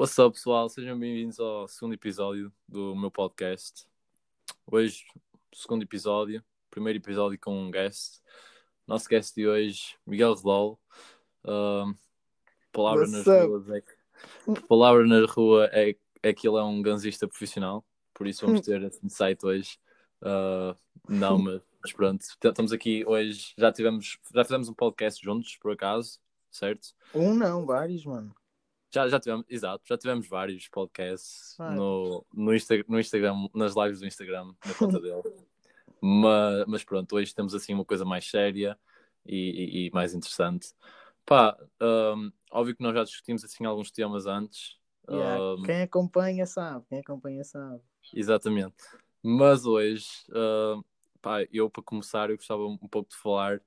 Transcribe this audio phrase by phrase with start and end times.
[0.00, 0.66] What's up, pessoal?
[0.70, 3.86] Sejam bem-vindos ao segundo episódio do meu podcast.
[4.66, 5.04] Hoje,
[5.52, 8.22] segundo episódio, primeiro episódio com um guest.
[8.86, 10.80] Nosso guest de hoje, Miguel Redol.
[11.44, 11.94] Uh,
[12.72, 16.80] palavra What's nas ruas é que, palavra na rua é, é que ele é um
[16.80, 19.78] ganzista profissional, por isso vamos ter esse insight hoje.
[20.22, 20.74] Uh,
[21.06, 23.52] não, mas, mas pronto, estamos aqui hoje.
[23.58, 26.18] Já tivemos, já fizemos um podcast juntos, por acaso,
[26.50, 26.88] certo?
[27.14, 28.34] Um não, vários, mano.
[28.92, 34.00] Já, já tivemos, exato, já tivemos vários podcasts no, no, Insta, no Instagram, nas lives
[34.00, 35.22] do Instagram, na conta dele.
[36.00, 38.78] Mas, mas pronto, hoje temos assim uma coisa mais séria
[39.24, 40.72] e, e- e mais interessante.
[41.24, 44.76] Pá, hum, óbvio que nós já discutimos assim alguns temas antes.
[45.08, 47.80] Yeah, hum, Quem acompanha sabe, quem acompanha sabe.
[48.14, 48.74] Exatamente.
[49.22, 50.82] Mas hoje, hum,
[51.20, 53.60] pá, eu para começar, eu gostava um pouco de falar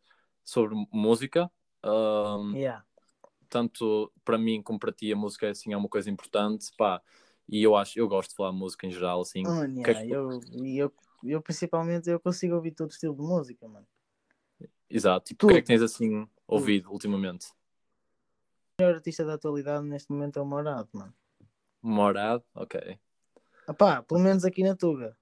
[0.43, 1.49] sobre música.
[1.83, 2.81] hum, Yeah.
[3.53, 6.99] Tanto para mim como para ti a música assim é uma coisa importante, pá,
[7.47, 9.43] e eu acho, eu gosto de falar música em geral, assim.
[9.45, 13.67] É yeah, que- eu, e eu, eu principalmente eu consigo ouvir todo estilo de música,
[13.67, 13.85] mano.
[14.89, 15.67] Exato, tipo, o que é que Tudo.
[15.67, 17.47] tens assim ouvido ultimamente?
[18.79, 21.13] O melhor artista da atualidade neste momento é o Morado, mano.
[21.81, 22.97] Morado, ok.
[23.69, 25.15] Epá, pelo menos aqui na Tuga.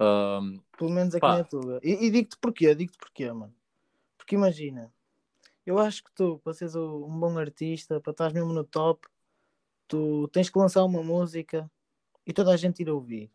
[0.00, 1.38] Um, Pelo menos aqui Pá.
[1.38, 1.80] na Tuga.
[1.82, 3.54] E, e digo-te porquê, digo-te porquê, mano.
[4.16, 4.92] Porque imagina,
[5.70, 9.06] eu acho que tu, para seres um bom artista, para estás mesmo no top,
[9.88, 11.70] tu tens que lançar uma música
[12.26, 13.32] e toda a gente ir ouvir.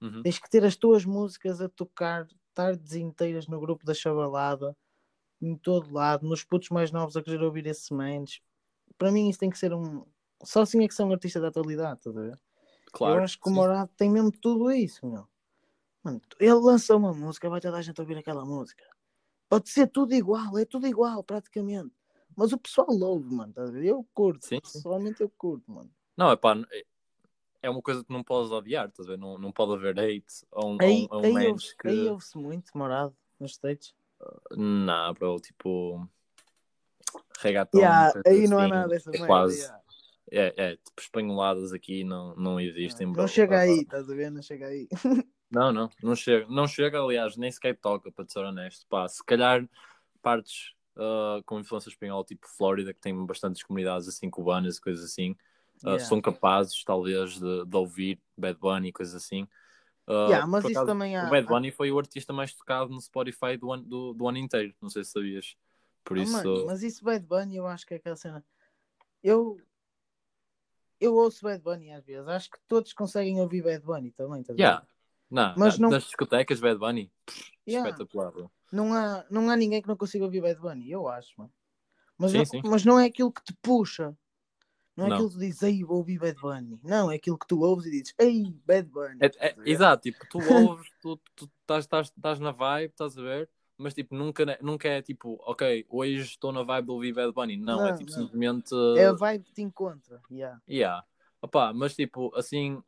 [0.00, 4.76] uhum, Tens que ter as tuas músicas a tocar tardes inteiras no grupo da chavalada,
[5.42, 8.42] em todo lado, nos putos mais novos a querer ouvir esses manos.
[8.98, 10.06] Para mim isso tem que ser um.
[10.44, 12.40] Só assim é que são um artista da atualidade, estás a ver?
[12.92, 13.20] claro.
[13.20, 13.52] Eu acho que o.
[13.52, 15.28] Morado tem mesmo tudo isso, meu.
[16.04, 18.84] Mano, ele lança uma música, vai toda a gente ouvir aquela música.
[19.50, 21.92] Pode ser tudo igual, é tudo igual, praticamente.
[22.36, 23.86] Mas o pessoal ouve, mano, estás a ver?
[23.86, 24.78] Eu curto, Sim, sim.
[24.78, 25.90] pessoalmente eu curto, mano.
[26.16, 26.56] Não, é pá,
[27.60, 29.18] é uma coisa que não podes odiar, estás a ver?
[29.18, 31.88] Não, não pode haver hate a um, Aí, a um aí, ouve-se que...
[31.88, 33.92] aí ouve-se muito, Morado, nos States.
[34.56, 36.08] Não, bro, tipo...
[37.40, 39.58] Reggaeton, Yeah, aí não há assim, nada dessa é quase...
[39.58, 39.82] yeah.
[40.30, 43.22] É, é, tipo, espanholadas aqui não, não existem, bro.
[43.22, 44.30] Não chega aí, estás a ver?
[44.30, 44.86] Não chega aí.
[45.50, 46.46] Não, não, não chega.
[46.48, 48.86] Não chega, aliás, nem sequer toca, para ser honesto.
[48.88, 49.68] Pá, se calhar
[50.22, 55.04] partes ah, com influência espanhola, tipo Flórida, que tem bastantes comunidades assim cubanas e coisas
[55.04, 55.36] assim,
[55.82, 56.04] ah, Yeah.
[56.04, 59.48] são capazes, talvez, de, de ouvir Bad Bunny e coisas assim.
[60.06, 63.00] Ah, Yeah, mas isso também há- O Bad Bunny foi o artista mais tocado no
[63.00, 64.74] Spotify do ano, do, do ano inteiro.
[64.80, 65.56] Não sei se sabias.
[66.04, 66.32] Por Ah, isso.
[66.32, 68.44] mano, mas isso Bad Bunny eu acho que é aquela cena.
[69.22, 69.60] Eu
[71.00, 72.28] eu ouço Bad Bunny às vezes.
[72.28, 74.62] Acho que todos conseguem ouvir Bad Bunny também, estás a ver?
[74.62, 74.86] Yeah.
[75.30, 77.10] Não, Mas não- nas discotecas Bad Bunny,
[77.66, 77.88] Yeah.
[77.88, 78.32] espetacular.
[78.32, 78.50] bro.
[78.72, 81.52] Não há, não há ninguém que não consiga ouvir Bad Bunny, eu acho, mano.
[82.18, 82.62] Mas, Sim, não, sim.
[82.64, 84.16] mas não é aquilo que te puxa.
[84.96, 85.16] Não é Não.
[85.16, 86.78] aquilo que dizes, ei, vou ouvir Bad Bunny.
[86.82, 89.18] Não, é aquilo que tu ouves e dizes, ei, Bad Bunny.
[89.20, 89.68] É- é- ver?
[89.68, 90.38] exato, tipo, tu
[90.78, 93.48] ouves, tu tu estás, estás, estás na vibe, estás a ver,
[93.78, 97.56] mas tipo, nunca, nunca é tipo, ok, hoje estou na vibe de ouvir Bad Bunny.
[97.56, 98.18] Não, é Não, tipo não.
[98.18, 98.74] simplesmente.
[98.98, 100.20] É a vibe que te encontra.
[100.30, 100.60] Yeah.
[100.68, 101.04] Yeah.
[101.40, 102.82] Opa, mas tipo, assim,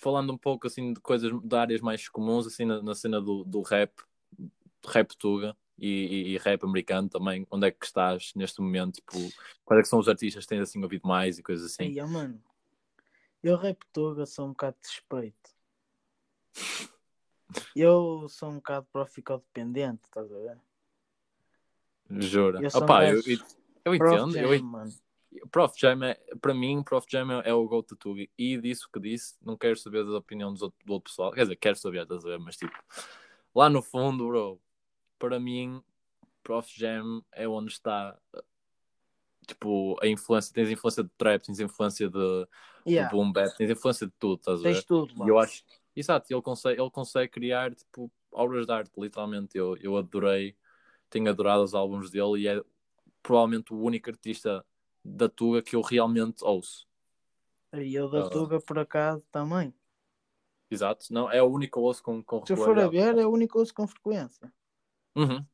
[0.00, 3.44] falando um pouco assim de coisas de áreas mais comuns, assim, na, na cena do,
[3.44, 3.92] do rap,
[4.86, 8.94] rap tuga e, e- e rap americano também, onde é que estás neste momento?
[8.96, 9.18] Tipo,
[9.64, 11.84] quais é que são os artistas que tens assim ouvido mais e coisas assim?
[11.84, 12.42] Aí, mano,
[13.42, 15.50] eu rap tuga sou um bocado de suspeito.
[17.76, 18.86] Eu sou um bocado
[19.54, 20.58] dependente, estás a ver?
[22.10, 22.60] Jura?
[22.60, 23.38] Eu sou um Opa, eu, eu,
[23.84, 24.92] eu entendo, eu, mano.
[25.50, 28.26] Prof Jam é, para mim, Prof Jam é, é o go to Tuga.
[28.36, 31.32] E disso que disse, não quero saber da opinião dos outro, do outro pessoal.
[31.32, 32.38] Quer dizer, quero saber, estás a ver?
[32.38, 32.76] Mas tipo,
[33.54, 34.60] lá no fundo, bro,
[35.18, 35.82] para mim,
[36.42, 38.18] Prof Jam é onde está
[39.46, 40.52] tipo a influência.
[40.52, 42.46] Tens influência de trap, tens influência de,
[42.86, 44.72] Yeah, de boom bap, tens influência de tudo, estás a ver?
[44.72, 45.26] tens tudo lá.
[45.26, 45.62] E eu acho,
[45.94, 49.56] exato, ele consegue, ele consegue criar tipo obras de arte, literalmente.
[49.56, 50.56] Eu, eu adorei,
[51.08, 52.60] tenho adorado os álbuns dele e é
[53.22, 54.64] provavelmente o único artista
[55.04, 56.86] da Tuga que eu realmente ouço.
[57.72, 58.30] E eu da Ah.
[58.30, 59.72] Tuga, por acaso, também.
[60.70, 63.30] Exato, não, é o único ouço com, com Se eu for a ver, é o
[63.30, 64.52] único ouço com frequência.
[65.16, 65.44] Uhum.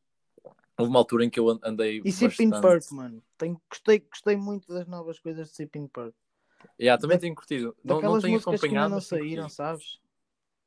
[0.79, 2.03] Houve uma altura em que eu an- andei.
[2.05, 2.81] E Sipping bastante...
[2.87, 3.23] Purp, mano.
[3.39, 6.15] Tenho, gostei, gostei muito das novas coisas de Sipping Purp.
[6.79, 7.75] Yeah, também Da- tenho curtido.
[7.83, 8.91] Não, não tenho acompanhado.
[8.91, 9.99] não saíram, sabes?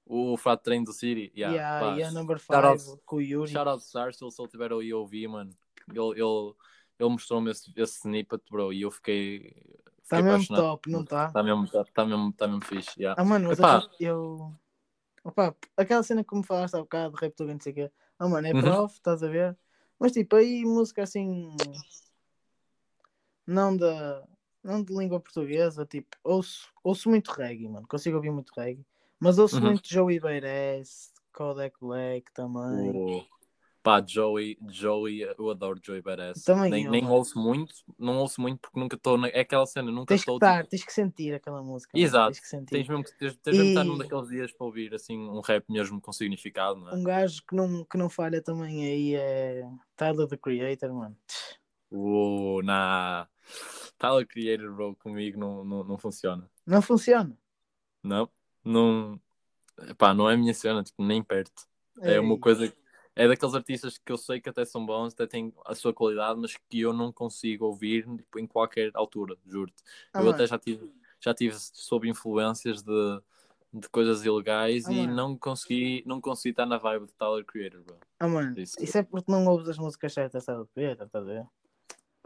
[0.06, 1.32] O Fat Train do City.
[1.36, 3.52] Yeah, Yeah, e a Number shout out- 5 com o Yuri.
[3.52, 5.52] Shout out se ele se ele tiver aí a ouvir, mano.
[5.88, 6.54] Ele, ele,
[7.00, 9.64] ele mostrou-me esse, esse snippet, bro, e eu fiquei.
[10.04, 10.62] Está mesmo apaixonado.
[10.64, 11.28] top, não está?
[11.28, 13.00] Está mesmo, tá, tá mesmo, tá mesmo fixe.
[13.00, 13.20] Yeah.
[13.22, 13.88] Ah, mano, mas Epá.
[14.00, 14.54] eu.
[15.24, 17.92] Opa, aquela cena que me falaste há bocado, de rap tuga, não sei o quê.
[18.18, 18.62] Ah, mano, é Uhum.
[18.62, 19.58] prof, estás a ver?
[20.00, 21.56] Mas tipo, aí música assim.
[23.46, 24.28] Não da.
[24.64, 27.88] não de língua portuguesa, tipo, ouço, ouço muito reggae, mano.
[27.88, 28.86] Consigo ouvir muito reggae.
[29.20, 29.64] Mas ouço Uhum.
[29.64, 33.30] muito Joey Beres, Kodak Black também.
[33.82, 36.44] Pá, Joey, Joey, eu adoro Joey Badass.
[36.44, 39.18] Também nem, eu, nem ouço muito, não ouço muito porque nunca estou.
[39.18, 39.30] Na...
[39.30, 40.36] É aquela cena, nunca Tens que estou.
[40.36, 41.92] estar, tens que sentir aquela música.
[41.98, 42.06] mano.
[42.06, 42.32] Exato.
[42.32, 42.66] Tens que sentir.
[42.76, 45.40] Tens mesmo que, tens, tens que estar num E- daqueles dias para ouvir assim, um
[45.40, 46.96] rap mesmo com significado, não é?
[46.96, 49.66] Um gajo que não, que não falha também aí é
[49.96, 51.18] Tyler the Creator, mano.
[51.90, 53.28] O na
[53.98, 56.50] Tyler Creator, bro, comigo não, não, não funciona.
[56.68, 57.36] Não funciona.
[58.04, 58.30] Não,
[58.64, 59.20] não,
[59.98, 61.68] pá, não é a minha cena, tipo, nem perto.
[62.02, 62.74] É uma Ei, coisa,
[63.24, 66.40] é daqueles artistas que eu sei que até são bons, até têm a sua qualidade,
[66.40, 69.84] mas que eu não consigo ouvir tipo, em qualquer altura, juro-te.
[70.14, 73.22] ah, eu mano, até já tive, já tive sob influências de,
[73.74, 75.16] de coisas ilegais Ah, e mano.
[75.16, 77.98] não consegui, não consegui estar na vibe de Tyler Creator, bro.
[78.20, 78.78] ah, mano, Isso.
[78.80, 81.48] isso é porque não ouves as músicas certas da Creator, estás a ver?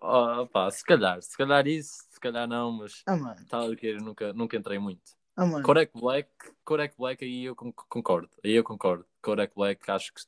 [0.02, 4.04] Oh, pá, se calhar, se calhar isso, se calhar não, mas Ah, mano, Tyler Creator
[4.04, 5.16] nunca, nunca entrei muito.
[5.38, 5.46] ah.
[5.62, 6.30] Kodak Black,
[6.66, 9.06] Kodak Black aí eu con- concordo, aí eu concordo.
[9.22, 10.22] Kodak Black acho que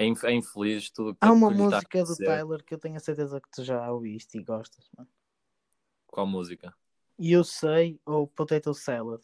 [0.00, 2.14] é, inf- é infeliz tudo que Há uma que a música do.
[2.16, 5.08] Tyler que eu tenho a certeza que tu já ouviste e gostas, mano.
[6.06, 6.74] Qual música?
[7.20, 9.22] Eu sei, ou Potato Salad.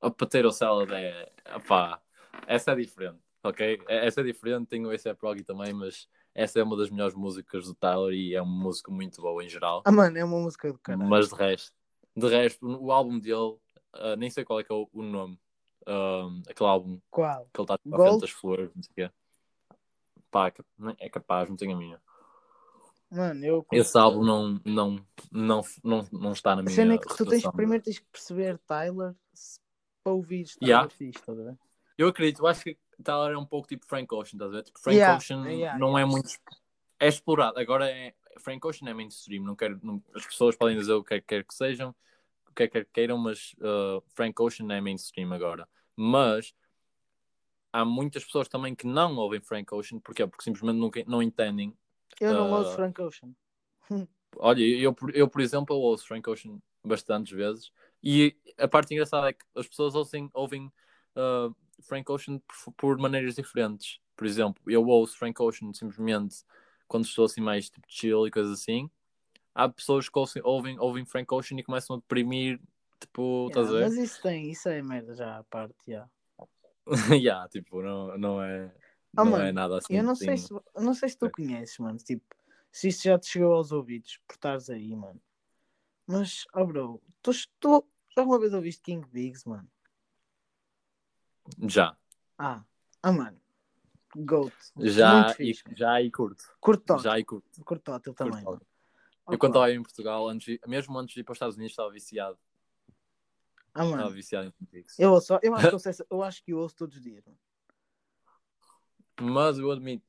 [0.00, 1.32] O Potato Salad é.
[1.56, 2.00] Opá,
[2.46, 3.82] essa é diferente, ok?
[3.88, 7.14] É- Essa é diferente, tenho esse é prog também, mas essa é uma das melhores
[7.14, 9.84] músicas do Tyler e é uma música muito boa em geral.
[9.84, 11.10] Ah, mano, é uma música do caralho.
[11.10, 11.72] Mas de resto,
[12.16, 13.58] de resto, o álbum dele,
[13.92, 15.38] ah, nem sei qual é que é o, o nome.
[15.86, 17.50] Ah, aquele álbum Qual?
[17.52, 18.00] que ele está à Gold?
[18.00, 19.14] frente das flores, não sei o quê.
[20.30, 20.52] Pá,
[20.98, 22.00] é capaz, não tenho a minha.
[23.10, 23.66] Mano, eu.
[23.72, 27.16] Esse álbum não, não, não, não, não está na A minha cena é que tu
[27.16, 27.52] tens, rotação.
[27.52, 29.14] primeiro tens que perceber Tyler
[30.04, 30.88] para ouvir Tyler Yeah.
[30.90, 31.58] fixe, estás a ver?
[31.96, 34.62] Eu acredito, eu acho que Tyler é um pouco tipo Frank Ocean, estás a ver?
[34.64, 36.28] Tipo, Frank Yeah, Ocean yeah, não é muito.
[37.00, 37.58] É explorado.
[37.58, 38.14] Agora é.
[38.40, 39.42] Frank Ocean é mainstream.
[39.42, 41.94] Não quero, não- as pessoas podem dizer o que é que quer que sejam,
[42.48, 45.68] o que é que quer que queiram, mas uh, Frank Ocean é mainstream agora.
[45.96, 46.54] Mas
[47.72, 50.26] há muitas pessoas também que não ouvem Frank Ocean, porquê?
[50.26, 51.76] Porque simplesmente nunca, não entendem.
[52.20, 52.58] Eu não Ah.
[52.58, 53.34] ouço Frank Ocean.
[54.36, 57.72] Olha, eu, por- eu, por exemplo, eu ouço Frank Ocean bastantes vezes
[58.02, 60.66] e a parte engraçada é que as pessoas ouvem, ouvem
[61.16, 63.98] uh, Frank Ocean por, por maneiras diferentes.
[64.16, 66.44] Por exemplo, eu ouço Frank Ocean simplesmente
[66.86, 68.90] quando estou assim mais tipo chill e coisas assim.
[69.54, 72.60] Há pessoas que ouvem, ouvem, ouvem Frank Ocean e começam a deprimir,
[73.00, 73.88] tipo, estás a Yeah, ver?
[73.90, 75.92] mas isso tem, isso é merda já à parte, já.
[75.92, 76.08] yeah,
[77.50, 78.74] tipo, não, não é,
[79.16, 79.96] Ah, não mano, é nada assim.
[79.96, 81.98] Eu não sei, se, não sei se tu conheces, mano.
[81.98, 82.24] Tipo,
[82.70, 85.20] se isto já te chegou aos ouvidos por estares aí, mano.
[86.06, 87.30] Mas, oh bro, tu,
[87.60, 89.68] tu já alguma vez ouviste King Biggs, mano?
[91.66, 91.96] Já,
[92.38, 92.62] Ah,
[93.02, 93.40] ah, mano.
[94.14, 94.54] Goat.
[94.78, 96.44] já e, já e curto.
[96.60, 96.98] Curto.
[96.98, 97.64] Já e curto.
[97.64, 98.42] Curto curto também.
[98.44, 98.60] mano.
[99.30, 101.90] Eu quando estava em Portugal, antes, mesmo antes de ir para os Estados Unidos, estava
[101.90, 102.38] viciado.
[103.74, 104.10] Ah, Estava mano.
[104.14, 104.84] viciado em.
[104.98, 107.24] Eu, ouço, eu, acho que eu, sei- eu acho que eu ouço todos os dias,
[107.24, 107.38] mano.
[109.20, 110.06] Mas eu admito,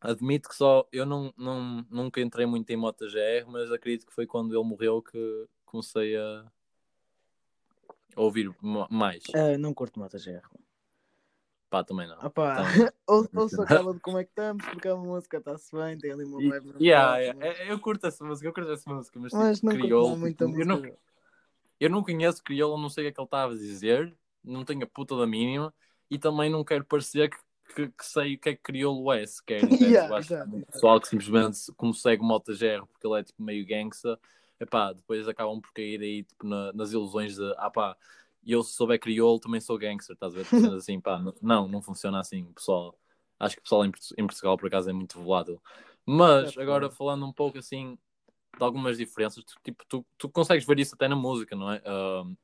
[0.00, 4.12] admito que só eu não, não, nunca entrei muito em Mota GR, mas acredito que
[4.12, 6.44] foi quando ele morreu que comecei a
[8.16, 9.22] ouvir ma- mais.
[9.34, 10.42] Ah, não curto Mota GR.
[11.70, 12.16] Pá, também não.
[12.18, 12.54] Ah, pá.
[12.56, 12.88] Também.
[13.06, 16.24] Ou, ouço aquela de como é que estamos, porque a música está-se bem, tem ali
[16.24, 16.82] uma vibe.
[16.82, 17.46] yeah, yeah.
[17.46, 20.44] É- Eu curto essa música, eu curto essa música, mas, Mas tipo, não lá muito
[20.44, 20.98] a tipo, eu, não, música.
[21.80, 24.64] Eu não conheço crioulo, não sei o que é que ele estava a dizer, não
[24.64, 25.74] tenho a puta da mínima
[26.10, 27.38] e também não quero parecer que,
[27.74, 29.70] que, que sei o que é que crioulo é sequer.
[29.80, 30.64] Yeah, eu acho que exato.
[30.72, 34.18] pessoal que simplesmente como segue o Mota GR porque ele é tipo meio gangsta,
[34.60, 37.96] epá, depois acabam por cair aí tipo, na- nas ilusões de ah pá,
[38.46, 40.48] eu se souber crioulo também sou gangster, estás a ver?
[40.76, 42.98] Assim, pá, não, não funciona assim, pessoal.
[43.38, 45.60] Acho que o pessoal em, Portu- em Portugal por acaso é muito volátil.
[46.06, 47.98] Mas É, agora falando um pouco assim
[48.58, 51.82] de algumas diferenças, tu, tipo, tu, tu consegues ver isso até na música, não é?
[51.86, 52.36] Ahm,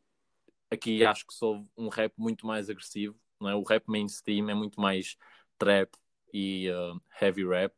[0.70, 3.54] aqui acho que sou um rap muito mais agressivo, não é?
[3.54, 5.16] O rap mainstream é muito mais
[5.58, 5.90] trap
[6.32, 7.74] e ah, heavy rap,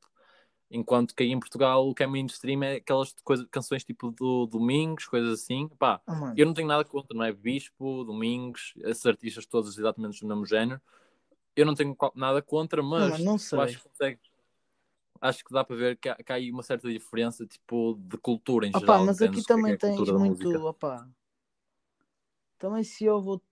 [0.71, 4.47] enquanto que aí em Portugal o que é mainstream é aquelas coisas, canções tipo do
[4.47, 6.01] Domingos, coisas assim, pá.
[6.07, 6.35] Mano.
[6.37, 7.33] Eu não tenho nada contra, não é?
[7.33, 10.81] Bispo, Domingos, esses artistas todos exatamente do mesmo género.
[11.55, 13.59] Eu não tenho nada contra, mas mano, não sei.
[13.61, 14.21] acho que consegue-
[15.21, 18.17] Acho que dá para ver que há, que há aí uma certa diferença tipo, de
[18.19, 19.05] cultura em Opa, geral.
[19.05, 20.49] mas aqui é também é a tens muito.
[20.67, 21.09] Opa.
[22.59, 23.43] Também se eu vou.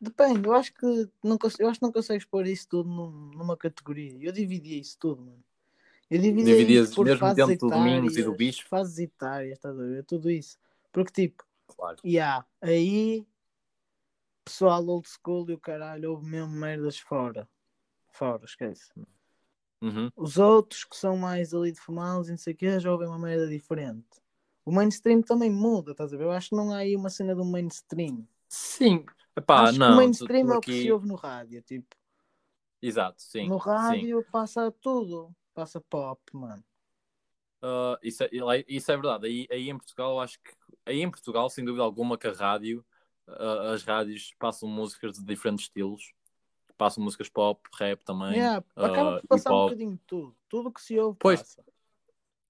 [0.00, 0.86] Depende, eu acho que
[1.22, 4.16] não, eu acho que não consegues pôr isso tudo num- numa categoria.
[4.20, 5.44] Eu dividia isso tudo, mano.
[6.10, 8.68] Eu dividia Dividias isso por mesmo dentro do Domingos e do Bispo?
[8.68, 10.04] Fases etárias, estás a ver?
[10.04, 10.58] Tudo isso.
[10.90, 11.98] Porque tipo, Claro.
[12.04, 13.24] yeah, aí
[14.44, 17.48] pessoal old school e o caralho houve mesmo merdas fora.
[18.12, 18.90] Fora, esquece.
[19.80, 20.10] Uhum.
[20.16, 23.08] Os outros que são mais ali de fumados e não sei o que já ouvem
[23.08, 24.06] uma merda diferente.
[24.64, 26.24] o mainstream também muda, estás a ver?
[26.24, 28.26] Eu acho que não há aí uma cena do mainstream.
[28.48, 29.04] Sim,
[29.36, 29.86] epá, acho não.
[29.86, 31.96] que o tu- mainstream tu é o que aqui- se ouve no rádio, tipo.
[32.82, 33.48] Exato, sim.
[33.48, 33.64] no sim.
[33.64, 35.34] rádio passa tudo.
[35.54, 36.62] Passa pop, mano.
[37.62, 38.28] Uh, isso, é,
[38.68, 39.26] isso é verdade.
[39.26, 40.50] Aí, aí em Portugal, eu acho que
[40.86, 42.84] aí em Portugal, sem dúvida alguma, que a rádio,
[43.28, 46.12] uh, as rádios passam músicas de diferentes estilos.
[46.80, 48.38] Passam músicas pop, rap também.
[48.38, 50.34] Yeah, acaba uh, por passar um bocadinho de tudo.
[50.48, 51.40] Tudo o que se ouve Pois.
[51.40, 51.62] passa.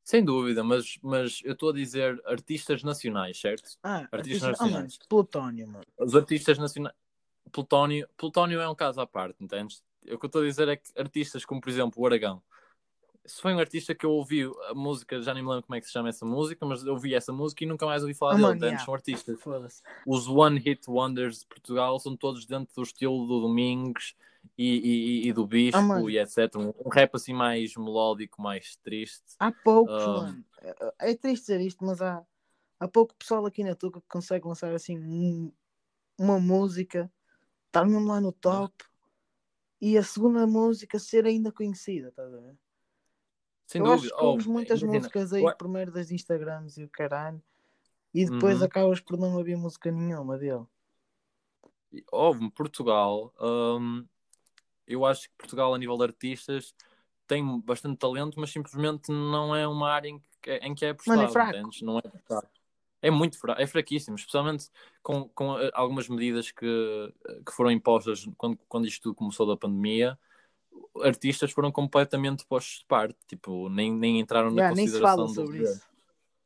[0.05, 3.69] Sem dúvida, mas, mas eu estou a dizer artistas nacionais, certo?
[3.83, 4.99] Ah, Artistas artistas- ah, nacionais.
[5.09, 5.85] Plutónio, mano.
[5.99, 6.95] Os artistas nacionais.
[7.51, 9.83] Plutónio, Plutónio é um caso à parte, entendes?
[10.05, 12.41] O que eu estou a dizer é que artistas como, por exemplo, o Aragão.
[13.27, 15.81] Se foi um artista que eu ouvi a música, já nem me lembro como é
[15.81, 18.33] que se chama essa música, mas eu ouvi essa música e nunca mais ouvi falar
[18.33, 18.65] Ah, dele, entendes?
[18.67, 18.85] yeah.
[18.85, 19.39] São artistas.
[20.07, 24.15] Os One Hit Wonders de Portugal são todos dentro do estilo do Domingos
[24.57, 26.11] e, e- e do Bispo Ah, mano.
[26.11, 26.57] e etc.
[26.57, 29.23] Um, um rap assim mais melódico, mais triste.
[29.39, 30.13] Há poucos, Ah.
[30.23, 30.45] mano.
[30.63, 32.25] É, é triste dizer isto, mas há,
[32.81, 35.53] há pouco pessoal aqui na Tuca que consegue lançar assim um-
[36.19, 37.13] uma música,
[37.67, 38.75] estar mesmo lá no top
[39.81, 42.57] e a segunda música ser ainda conhecida, estás a ver?
[43.71, 44.03] Sem eu dúvida.
[44.07, 47.41] acho que ouves Oh, muitas imagina, músicas aí eu- primeiro das Instagrams e o caralho
[48.13, 48.67] e depois Uhum.
[48.67, 50.65] acabas por não ouvir música nenhuma dele.
[52.13, 53.33] houve Portugal.
[53.41, 54.07] hum,
[54.87, 56.75] eu acho que Portugal, a nível de artistas,
[57.27, 61.19] tem bastante talento, mas simplesmente não é uma área em que, em que é apostado.
[61.19, 61.71] Mano, é fraco.
[61.83, 62.49] Não é apostado.
[63.03, 64.69] É muito fraco, é fraquíssimo, especialmente
[65.03, 66.67] com, com eh, algumas medidas que,
[67.47, 70.19] que foram impostas quando, quando isto tudo começou da pandemia.
[71.03, 75.17] Artistas foram completamente postos de parte, tipo, nem, nem entraram na Yeah, nem se consideração
[75.17, 75.83] fala do sobre isso.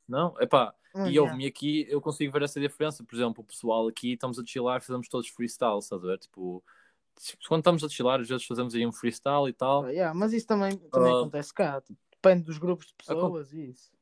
[0.09, 1.21] Não, epá, Mano, e yeah.
[1.23, 3.03] houve-me aqui, eu consigo ver essa diferença.
[3.03, 6.19] Por exemplo, o pessoal aqui, estamos a chilar, fazemos todos freestyle, estás a ver?
[6.19, 6.63] Tipo,
[7.49, 9.85] quando estamos a chilar, às vezes fazemos aí um freestyle e tal.
[9.85, 11.21] Ah, yeah, mas isso também, também Ah.
[11.21, 11.81] acontece cá.
[11.81, 13.94] tipo, depende dos grupos de pessoas e isso.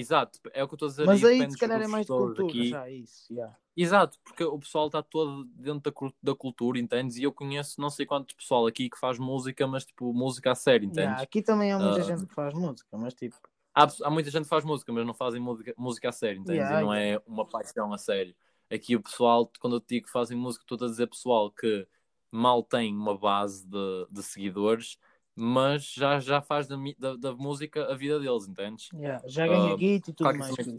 [0.00, 1.06] Exato, é o que eu estou a dizer.
[1.06, 2.68] Mas aí se calhar é mais de cultura aqui.
[2.68, 3.32] já isso.
[3.32, 3.56] yeah.
[3.76, 7.16] Exato, porque o pessoal está todo dentro da, da cultura, entendes?
[7.16, 10.54] E eu conheço não sei quanto pessoal aqui que faz música, mas tipo, música a
[10.54, 11.02] sério, entendes?
[11.04, 12.02] Yeah, aqui também há muita Ah.
[12.02, 13.36] gente que faz música, mas tipo,
[13.72, 16.62] Há, há muita gente que faz música, mas não fazem música, música a sério, entendes?
[16.62, 18.34] Yeah, e não é uma paixão a sério.
[18.68, 21.86] Aqui o pessoal, quando eu te digo que fazem música, estou a dizer pessoal que
[22.32, 24.98] mal tem uma base de, de seguidores,
[25.40, 28.90] mas já, já faz da, da, da música a vida deles, entendes?
[28.92, 30.78] yeah, já ganha Ah, guito e tudo mais também-.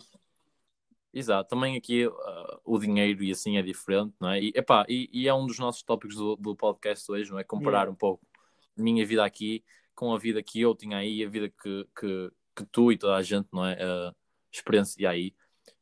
[1.14, 4.42] Exato, também aqui ah, o dinheiro e assim é diferente, não é?
[4.42, 7.44] E, epá, e, e é um dos nossos tópicos do, do podcast hoje, não é?
[7.44, 7.92] Comparar Yeah.
[7.92, 8.26] um pouco
[8.78, 9.64] a minha vida aqui
[9.94, 13.16] com a vida que eu tinha aí, a vida que, que, que tu e toda
[13.16, 13.78] a gente, não é?
[13.82, 14.14] Ah,
[14.52, 15.34] experiencia aí.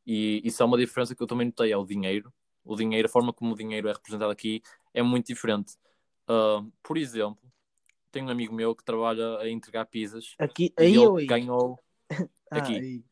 [0.06, 2.34] E isso é uma diferença que eu também notei, é o dinheiro.
[2.64, 4.62] O dinheiro, a forma como o dinheiro é representado aqui
[4.94, 5.78] é muito diferente.
[6.28, 7.38] Ah, por exemplo,
[8.12, 11.26] tenho um amigo meu que trabalha a entregar pizzas Aqui, e aí ele ou aí?
[11.26, 11.80] ganhou
[12.52, 13.04] Ah, aqui.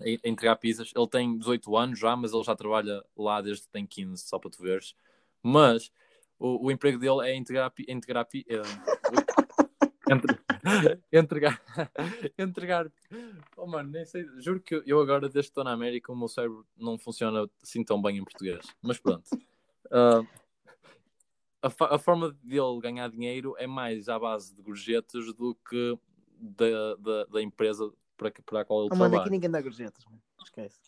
[0.00, 0.20] aí.
[0.24, 0.92] a entregar pizzas.
[0.94, 4.38] Ele tem 18 anos já, mas ele já trabalha lá desde que tem 15, só
[4.38, 4.94] para tu veres.
[5.42, 5.90] Mas
[6.38, 8.26] o, o emprego dele é entregar, entregar,
[10.08, 10.38] entre-
[11.12, 11.62] entregar,
[12.38, 12.92] entregar.
[13.56, 16.28] Oh mano, nem sei, juro que eu agora, desde que estou na América, o meu
[16.28, 18.64] cérebro não funciona assim tão bem em português.
[18.80, 19.24] Mas pronto.
[19.90, 20.22] Ah,
[21.66, 25.98] a, a forma dele ganhar dinheiro é mais à base de gorjetas do que
[26.38, 29.22] da, da, da empresa para, que- para a qual ele Oh, mano, trabalha.
[29.22, 30.22] aqui ninguém dá gorjetas, mano.
[30.42, 30.78] Esquece.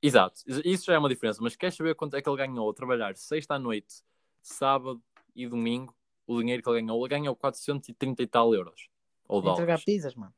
[0.00, 1.40] Exato, isso já é uma diferença.
[1.42, 4.02] Mas queres saber quanto é que ele ganhou a trabalhar sexta à noite,
[4.42, 5.02] sábado
[5.34, 5.94] e domingo?
[6.26, 8.88] O dinheiro que ele ganhou, ele ganhou 430 e tal euros.
[9.26, 9.84] Ou Entregar dólares.
[9.84, 10.32] pizzas, mano.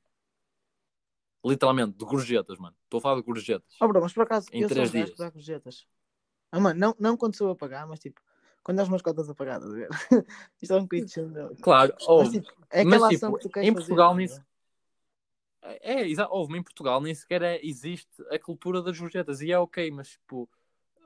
[1.44, 2.76] Literalmente, de gorjetas, mano.
[2.84, 3.76] Estou a falar de gorjetas.
[3.80, 5.32] Oh, bro, mas por acaso, Em eu sou três gajo dias.
[5.32, 5.86] gorjetas.
[6.52, 8.20] Ah, mano, não, não quando sou a pagar, mas tipo,
[8.62, 9.88] quando as umas cotas a pagar, estás a ver?
[10.60, 11.56] Isto é um bocadinho chandel.
[11.60, 14.12] Claro, ou, Mas, tipo, é mas, aquela tipo, ação que tu queres em fazer, Portugal
[14.12, 14.50] estás a nem ver?
[15.82, 16.32] É, exato.
[16.32, 20.10] Houve em Portugal nem sequer é- existe a cultura das gorjetas e é ok, mas
[20.10, 20.48] tipo,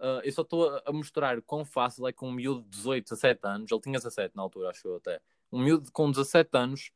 [0.00, 3.40] ah, eu só estou a, mostrar quão fácil é que um miúdo de 18, 17
[3.44, 5.20] anos, ele tinha 17 na altura, acho eu até,
[5.52, 6.90] um miúdo com 17 anos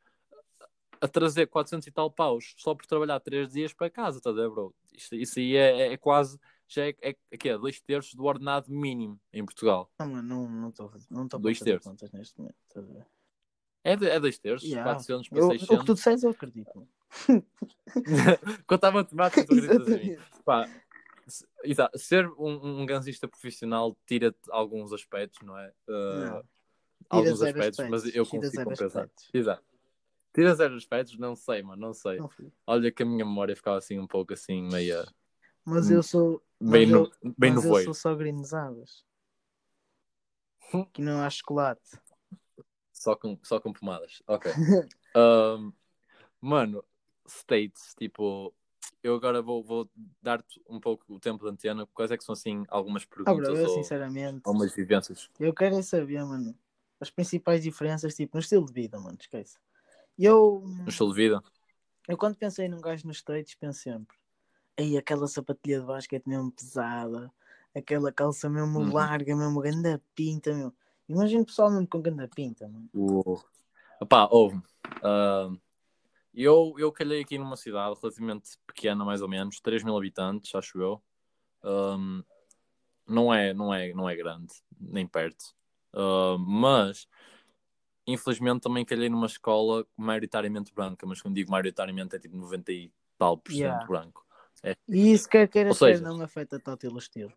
[1.01, 4.51] a trazer 400 e tal paus só por trabalhar 3 dias para casa, a ver,
[4.51, 4.75] bro?
[4.93, 6.39] Isto, isso aí é, é- é quase,
[6.69, 9.91] já é, é, é, é dois terços do ordenado mínimo em Portugal.
[9.99, 11.91] Não, mano, não não estou não estou Dois a fazer terços.
[11.91, 12.57] contas neste momento?
[13.85, 14.91] É, de- é dois terços, Yeah.
[14.93, 15.71] 400 para Eu- 600.
[15.77, 16.89] o que tu disseres eu acredito.
[18.67, 20.19] Quanto à matemática, tu acreditas em mim.
[20.45, 20.69] Pá,
[21.65, 25.73] exato, ser um, um gansista profissional tira-te alguns aspectos, não é?
[25.89, 25.93] Uh,
[26.27, 26.45] Não.
[27.09, 28.87] alguns zero aspectos, mas eu consigo compensar.
[29.05, 29.31] aspectos.
[29.33, 29.65] Exato.
[30.35, 32.19] Tira zero aspectos, não sei, mano, não sei.
[32.19, 32.31] Não.
[32.67, 35.07] Olha que a minha memória ficava assim um pouco assim, meia.
[35.65, 36.43] Mas eu sou.
[36.61, 37.95] Bem mas no, eu, bem mas no eu voeiro.
[37.95, 39.05] sou só grinizadas.
[40.93, 41.99] Que não há chocolate.
[42.93, 44.23] Só com, só com pomadas.
[44.27, 44.51] Ok.
[45.17, 45.73] Um,
[46.41, 46.85] mano,
[47.27, 48.55] States, tipo,
[49.03, 49.91] eu agora vou, vou
[50.23, 51.87] dar-te um pouco o tempo de antena.
[51.87, 55.31] Quais é que são, assim, algumas Ah, perguntas bro, eu ou sinceramente, algumas vivências?
[55.41, 56.55] eu quero é saber, mano,
[57.01, 59.59] as principais diferenças, tipo, no estilo de vida, mano, esquece.
[60.19, 61.43] Eu, No estilo de vida?
[62.09, 64.17] eu quando pensei num gajo nos States, penso sempre,
[64.79, 67.31] aí aquela sapatilha de basquete mesmo pesada,
[67.75, 68.93] aquela calça mesmo Uhum.
[68.93, 70.73] larga, mesmo ganda pinta, meu.
[71.09, 72.89] Imagina o pessoal mesmo com ganda pinta, mano.
[74.01, 74.63] Epá, ouve
[75.03, 75.51] ah,
[76.33, 80.81] eu, eu calhei aqui numa cidade relativamente pequena, mais ou menos, 3 mil habitantes, acho
[80.81, 81.03] eu.
[81.65, 82.23] Um,
[83.07, 85.57] não, é, não, é, não é grande, nem perto.
[85.93, 87.09] Ah, mas,
[88.07, 92.93] infelizmente, também calhei numa escola maioritariamente branca, mas quando digo maioritariamente é tipo 90 e
[93.19, 93.87] tal por cento Yeah.
[93.89, 94.28] branco.
[94.89, 97.33] E isso quer queira Ou quer seja- não afeta tanto o estilo.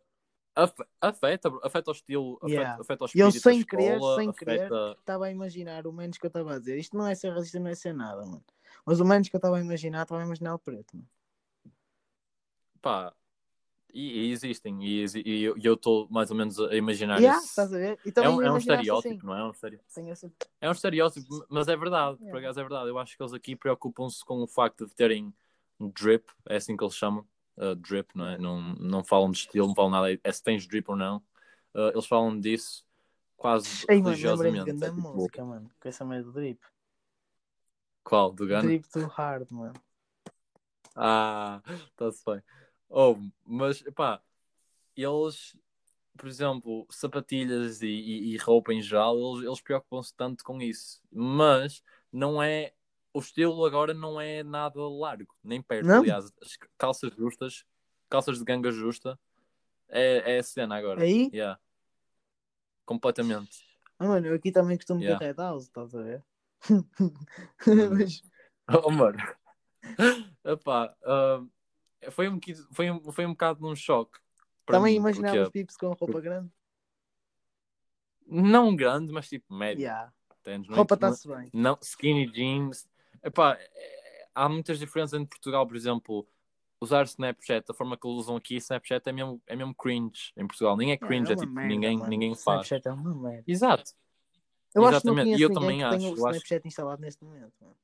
[0.53, 2.81] Afe- Afeta, afeta o estilo, afeta, Yeah.
[2.81, 4.97] afeta o E eu sem querer, escola, sem querer, afeta...
[4.99, 6.77] estava a imaginar o menos que eu estava a dizer.
[6.77, 8.43] Isto não é ser racista, não é ser nada, mano.
[8.85, 11.07] Mas o menos que eu estava a imaginar, estava a imaginar o preto, mano.
[12.81, 13.13] Pá,
[13.93, 17.73] e, e existem, e, e eu- estou mais ou menos a imaginar Yeah, esse- estás
[17.73, 17.99] a ver?
[18.17, 19.25] É um, é um estereótipo, assim.
[19.25, 19.39] não é?
[19.39, 20.35] É um estereótipo.
[20.61, 22.39] É um estereótipo, mas é verdade, por Yeah.
[22.39, 22.89] acaso é verdade.
[22.89, 25.33] Eu acho que eles aqui preocupam-se com o facto de terem
[25.89, 27.25] drip, é assim que eles chamam,
[27.57, 28.37] uh, drip, não é?
[28.37, 31.17] Não, não falam de estilo, não falam nada, é se tens drip ou não.
[31.73, 32.85] Uh, eles falam disso
[33.37, 34.69] quase Ei, religiosamente.
[34.69, 35.69] É tipo, música, mano.
[35.79, 36.59] Com essa merda do drip.
[38.03, 38.31] qual?
[38.31, 38.61] Do Gun?
[38.61, 39.73] Drip too hard, mano.
[40.95, 41.61] Ah,
[41.91, 42.41] está-se bem.
[42.89, 44.21] Oh, mas, pá,
[44.95, 45.55] eles,
[46.17, 51.01] por exemplo, sapatilhas e, e- e roupa em geral, eles, eles preocupam-se tanto com isso.
[51.11, 52.73] Mas não é.
[53.13, 55.85] O estilo agora não é nada largo, nem perto.
[55.85, 55.99] Não?
[55.99, 57.65] Aliás, as calças justas,
[58.09, 59.19] calças de ganga justa,
[59.89, 61.01] é, é a cena agora.
[61.03, 61.29] Aí?
[61.33, 61.59] Yeah.
[62.85, 63.65] Completamente.
[63.99, 65.19] Ah, mano, eu aqui também costumo Yeah.
[65.19, 66.23] ter Red House, estás a ver?
[66.69, 66.83] Hum.
[68.07, 68.21] Mas,
[68.85, 69.17] Oh, mano.
[70.45, 71.43] Epá, ah,
[72.11, 74.17] foi, um, bocado- foi, um, foi um bocado num choque.
[74.65, 76.49] também mim, imaginava os pips com roupa grande.
[78.25, 79.81] Não grande, mas tipo médio.
[79.81, 80.13] Yeah.
[80.39, 80.69] entendes?
[80.69, 81.49] Não- Roupa está-se bem.
[81.53, 82.87] Não, skinny jeans.
[83.23, 86.27] Epá, é- há muitas diferenças entre Portugal, por exemplo,
[86.79, 90.47] usar Snapchat, a forma que eles usam aqui, Snapchat é mesmo, é mesmo cringe em
[90.47, 90.75] Portugal.
[90.75, 92.09] Nem é cringe, é, uma tipo, merda, ninguém, mano.
[92.09, 92.65] ninguém faz.
[92.65, 93.43] Snapchat é uma merda.
[93.47, 93.91] Exato.
[94.73, 96.37] Eu acho que não Exatamente, conheço e eu também que acho, tenha o eu acho-
[96.37, 97.53] Snapchat instalado neste momento.
[97.61, 97.75] Mano.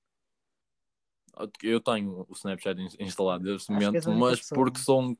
[1.61, 4.55] Eu tenho o Snapchat in- instalado neste Acho momento, mas pessoa.
[4.65, 5.17] porque sou um...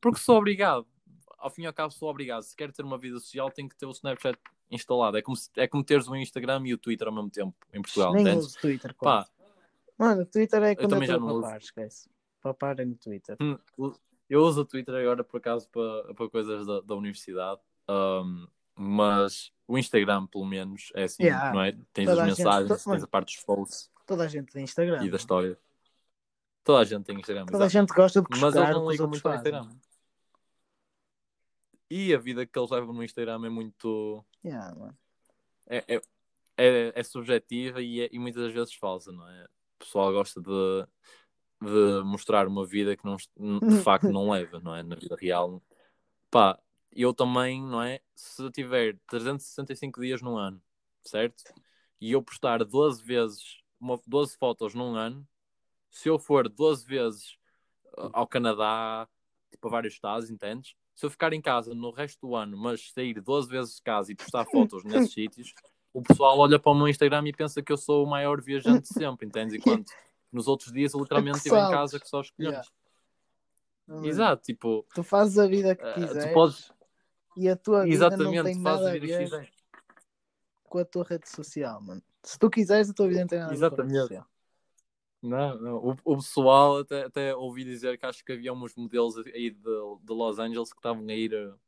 [0.00, 0.86] porque sou obrigado.
[1.38, 2.42] Ao fim e ao cabo sou obrigado.
[2.42, 4.36] Se quer ter uma vida social, tem que ter o Snapchat
[4.70, 5.16] instalado.
[5.18, 7.82] É como, se, é como teres o Instagram e o Twitter ao mesmo tempo em
[7.82, 8.46] Portugal, Nem entendes?
[8.46, 9.26] uso Twitter, Pá.
[9.98, 11.42] Mano, o Twitter é quando eu já estou a uso.
[11.42, 12.08] papar, esquece.
[12.40, 13.36] Papar é no Twitter.
[13.40, 13.58] Hum,
[14.28, 19.52] Eu uso o Twitter agora por acaso para, para coisas da, da universidade, Um, mas
[19.66, 21.52] o Instagram, pelo menos, é assim, Yeah.
[21.52, 21.72] não é?
[21.92, 24.52] Tens Toda as a gente- mensagens, to- tens a parte dos posts Toda a gente
[24.52, 25.04] tem Instagram.
[25.04, 25.58] e da história.
[26.64, 27.70] Toda a gente tem Instagram, Toda a exato.
[27.72, 29.34] gente gosta de Mas buscar não o que os ligam outros muito ao.
[29.34, 29.68] Instagram.
[31.90, 34.24] E a vida que eles levam no Instagram é muito.
[34.44, 34.94] Yeah.
[35.68, 36.02] É, é,
[36.56, 39.44] é, é subjetiva e, é- e muitas vezes falsa, não é?
[39.44, 40.86] O pessoal gosta de,
[41.60, 43.20] de mostrar uma vida que não, de
[43.82, 44.82] facto não leva, não é?
[44.82, 45.62] Na vida real.
[46.30, 46.58] Pá,
[46.92, 48.00] eu também, não é?
[48.14, 50.62] Se eu tiver 365 dias num ano,
[51.04, 51.42] certo?
[52.00, 55.26] E eu postar 12 vezes, uma, 12 fotos num ano,
[55.90, 57.36] se eu for 12 vezes
[57.98, 59.08] uh, ao Canadá,
[59.50, 60.74] tipo a vários estados, entendes?
[60.94, 64.12] Se eu ficar em casa no resto do ano, mas sair 12 vezes de casa
[64.12, 65.54] e postar fotos nesses sítios,
[65.92, 68.88] o pessoal olha para o meu Instagram e pensa que eu sou o maior viajante
[68.88, 69.54] de sempre, entendes?
[69.54, 69.90] Enquanto
[70.32, 72.70] nos outros dias eu literalmente estive em casa que só escolhemos.
[73.88, 74.08] Yeah.
[74.08, 76.72] Exato, tipo, Tu fazes a vida que uh, quiseres tu podes.
[77.36, 79.50] e a tua vida não Exatamente, tem tu fazes nada a ver
[80.62, 82.02] com a tua rede social, mano.
[82.22, 84.29] Se tu quiseres, a tua vida não tem nada a ver com a rede Exatamente.
[85.22, 85.76] Não, não.
[85.76, 89.60] O, o pessoal até, até ouvi dizer que acho que havia uns modelos aí de,
[89.60, 91.58] de Los Angeles que estavam a ir uh,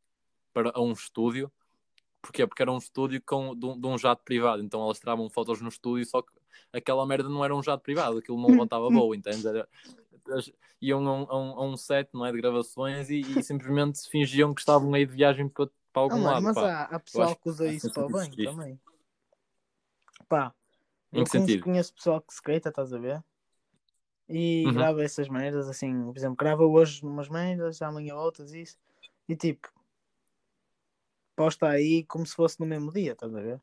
[0.53, 1.53] para a um estúdio.
[2.23, 2.47] Porquê?
[2.47, 4.63] Porque era um estúdio com, de, um, de um jato privado.
[4.63, 6.33] Então elas tiravam fotos no estúdio, só que
[6.73, 9.47] aquela merda não era um jato privado, aquilo não levantava voo, entende?
[9.47, 9.69] Era,
[10.81, 14.09] iam a um, a, um, a um set não é, de gravações e, e simplesmente
[14.09, 16.43] fingiam que estavam aí de viagem para, para Ah, algum mano, lado.
[16.45, 16.73] mas pá.
[16.73, 18.81] há, há pessoal que usa isso para o bem também.
[20.29, 20.55] Pá,
[21.13, 21.65] Em eu que conheço, sentido?
[21.65, 23.23] conheço pessoal que skate, estás a ver?
[24.33, 24.73] E Uhum.
[24.73, 28.79] grava essas merdas, assim, por exemplo, grava hoje umas merdas, amanhã outras, isso.
[29.29, 29.69] E tipo,
[31.37, 33.61] posta aí como se fosse no mesmo dia, estás a ver?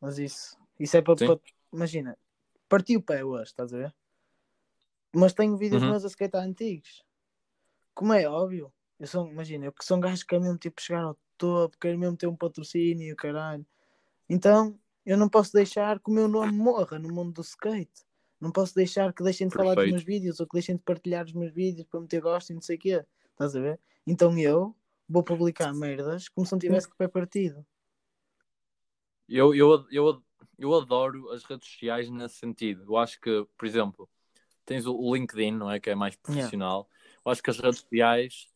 [0.00, 1.14] Mas isso, isso é para,
[1.72, 2.18] imagina,
[2.68, 3.94] parti o pé hoje, estás a ver?
[5.14, 5.90] Mas tenho vídeos Uhum.
[5.90, 7.04] meus a skatear antigos.
[7.94, 10.80] Como é óbvio, eu sou, imagina, eu que sou um gajo que quer mesmo tipo
[10.82, 13.66] chegar ao topo, quero mesmo ter um patrocínio, caralho.
[14.30, 18.05] Então, eu não posso deixar que o meu nome morra no mundo do skate.
[18.40, 19.94] Não posso deixar que deixem de falar dos Perfeito.
[19.94, 22.60] meus vídeos ou que deixem de partilhar os meus vídeos para meter gosto e não
[22.60, 23.04] sei o quê.
[23.32, 23.80] Estás a ver?
[24.06, 24.74] Então eu
[25.08, 27.64] vou publicar merdas como se não tivesse que pé partido.
[29.28, 30.22] Eu, eu, eu,
[30.58, 32.84] eu adoro as redes sociais nesse sentido.
[32.84, 34.08] Eu acho que, por exemplo,
[34.64, 35.80] tens o LinkedIn, não é?
[35.80, 36.88] Que é mais profissional.
[37.24, 38.48] Eu acho que as redes sociais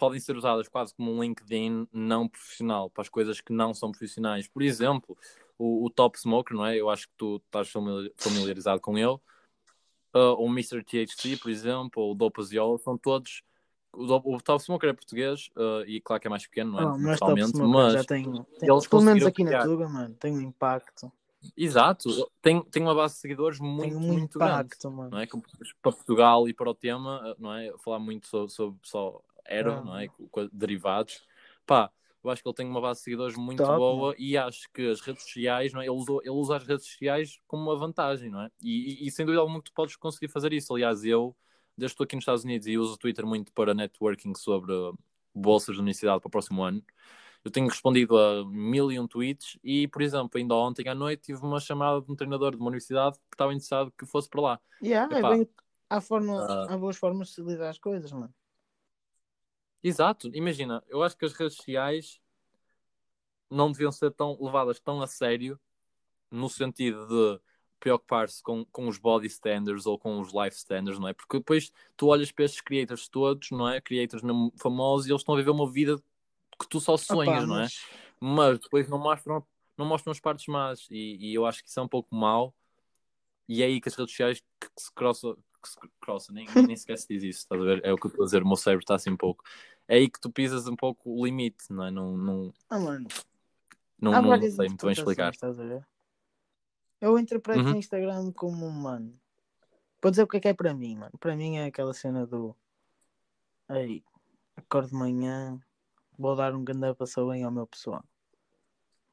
[0.00, 3.92] podem ser usadas quase como um LinkedIn não profissional, para as coisas que não são
[3.92, 4.48] profissionais.
[4.48, 5.16] Por exemplo,
[5.58, 6.74] o, o Top Smoker, não é?
[6.74, 9.18] Eu acho que tu estás famili- familiarizado com ele.
[10.14, 10.82] Uh, o Mr.
[10.82, 13.42] THC, por exemplo, ou o Dopaziol, são todos.
[13.92, 16.86] O, o Top Smoker é português uh, e claro que é mais pequeno, não é?
[16.86, 18.24] Oh, mas Top Smoker mas já tem,
[18.58, 19.64] tem eles pelo menos aqui na criar.
[19.64, 21.12] Tuga, mano, tem um impacto.
[21.56, 24.54] Exato, tem, tem uma base de seguidores muito, um muito grande.
[24.54, 25.10] impacto, mano.
[25.10, 25.26] Não é?
[25.26, 27.72] Para Portugal e para o tema, não é?
[27.78, 29.82] Falar muito sobre, sobre só Aero, Ah.
[29.84, 30.08] não é?
[30.52, 31.26] Derivados.
[31.66, 31.90] Pá,
[32.22, 34.88] eu acho que ele tem uma base de seguidores muito Top, boa e acho que
[34.90, 35.84] as redes sociais, não é?
[35.84, 38.50] Ele, usou, ele usa as redes sociais como uma vantagem, não é?
[38.62, 40.72] E, e, e sem dúvida alguma que tu podes conseguir fazer isso.
[40.74, 41.34] Aliás, eu,
[41.76, 44.72] desde que estou aqui nos Estados Unidos e uso o Twitter muito para networking sobre
[45.34, 46.82] bolsas de universidade para o próximo ano,
[47.42, 51.22] eu tenho respondido a mil e um tweets e, por exemplo, ainda ontem à noite
[51.22, 54.40] tive uma chamada de um treinador de uma universidade que estava interessado que fosse para
[54.42, 54.60] lá.
[54.82, 55.30] Yeah, é Epá.
[55.30, 55.48] bem,
[55.88, 56.66] há, forma, Ah.
[56.74, 58.34] há boas formas de se lidar as coisas, mano.
[59.82, 62.20] Exato, imagina, eu acho que as redes sociais
[63.50, 65.58] não deviam ser tão levadas tão a sério
[66.30, 67.40] no sentido de
[67.80, 71.14] preocupar-se com, com os body standards ou com os life standards, não é?
[71.14, 73.80] Porque depois tu olhas para estes creators todos, não é?
[73.80, 74.22] Creators
[74.60, 75.96] famosos e eles estão a viver uma vida
[76.58, 77.68] que tu só sonhas, Opa, não é?
[78.20, 79.44] mas- depois não mostram,
[79.76, 82.54] não mostram as partes más e, e eu acho que isso é um pouco mau
[83.48, 86.76] e é aí que as redes sociais que se crossam, que se crossam, nem, nem
[86.76, 87.84] sequer se diz isso, estás a ver?
[87.84, 89.44] É o que eu estou a dizer, o meu cérebro está assim um pouco.
[89.86, 91.90] É aí que tu pisas um pouco o limite, não é?
[91.90, 93.08] Não, não, Ah, mano,
[94.00, 95.32] não, há não sei muito bem explicar.
[95.32, 95.86] Estás a ver?
[97.00, 97.72] Eu interpreto Uhum.
[97.72, 99.18] o Instagram como, mano,
[100.02, 101.12] vou dizer o que é que é para mim, mano.
[101.18, 102.54] Para mim é aquela cena do
[103.68, 104.02] Ei,
[104.56, 105.60] acordo de manhã,
[106.18, 108.04] vou dar um grande passou bem ao meu pessoal.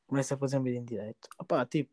[0.08, 1.30] Começa a fazer um vídeo em direto.
[1.38, 1.92] Opá, tipo,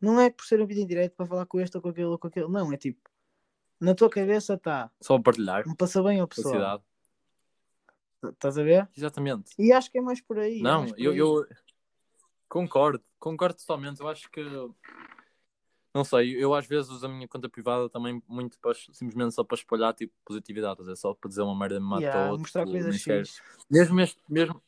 [0.00, 2.06] não é por ser um vídeo em direto para falar com este ou com aquele
[2.06, 2.48] ou com aquele.
[2.48, 3.00] Não, é tipo,
[3.82, 6.52] na tua cabeça está Só partilhar, um passa bem ao pessoal.
[6.54, 6.82] felicidade.
[8.32, 8.88] Estás a ver?
[8.96, 9.50] Exatamente.
[9.58, 10.60] E acho que é mais por aí.
[10.60, 11.18] é Não, mais por eu, aí.
[11.18, 11.46] eu
[12.48, 14.00] concordo, concordo totalmente.
[14.00, 14.40] Eu acho que
[15.92, 19.42] não sei, eu às vezes uso a minha conta privada também muito para, simplesmente só
[19.44, 22.02] para espalhar tipo positividade, é só para dizer uma merda me matou.
[22.06, 23.42] Yeah, mostrar tipo, coisas X.
[23.68, 24.62] mesmo este, mesmo,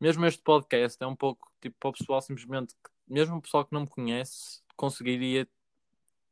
[0.00, 2.74] mesmo este podcast é um pouco tipo para o pessoal simplesmente,
[3.08, 5.48] mesmo o pessoal que não me conhece, conseguiria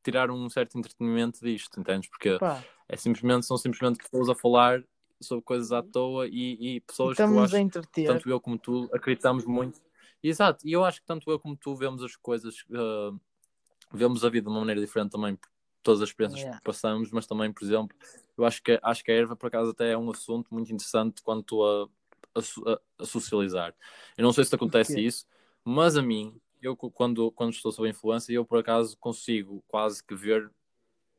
[0.05, 2.09] tirar um certo entretenimento disto, entendes?
[2.09, 4.85] Porque Pá, é simplesmente, são simplesmente pessoas a falar
[5.21, 8.07] sobre coisas à toa e, e pessoas que eu estamos acho a entreter.
[8.07, 9.81] tanto eu como tu acreditamos muito.
[10.23, 13.19] Exato, e eu acho que tanto eu como tu vemos as coisas, uh,
[13.93, 15.49] vemos a vida de uma maneira diferente também, por
[15.83, 16.59] todas as experiências Yeah.
[16.59, 17.97] que passamos, mas também, por exemplo,
[18.37, 21.23] eu acho que, acho que a erva, por acaso, até é um assunto muito interessante
[21.23, 21.89] quando estou a,
[22.35, 23.75] a, a- socializar.
[24.17, 25.27] Eu não sei se te acontece isso,
[25.65, 30.15] mas a mim, eu quando, quando estou sob influência, eu por acaso consigo quase que
[30.15, 30.51] ver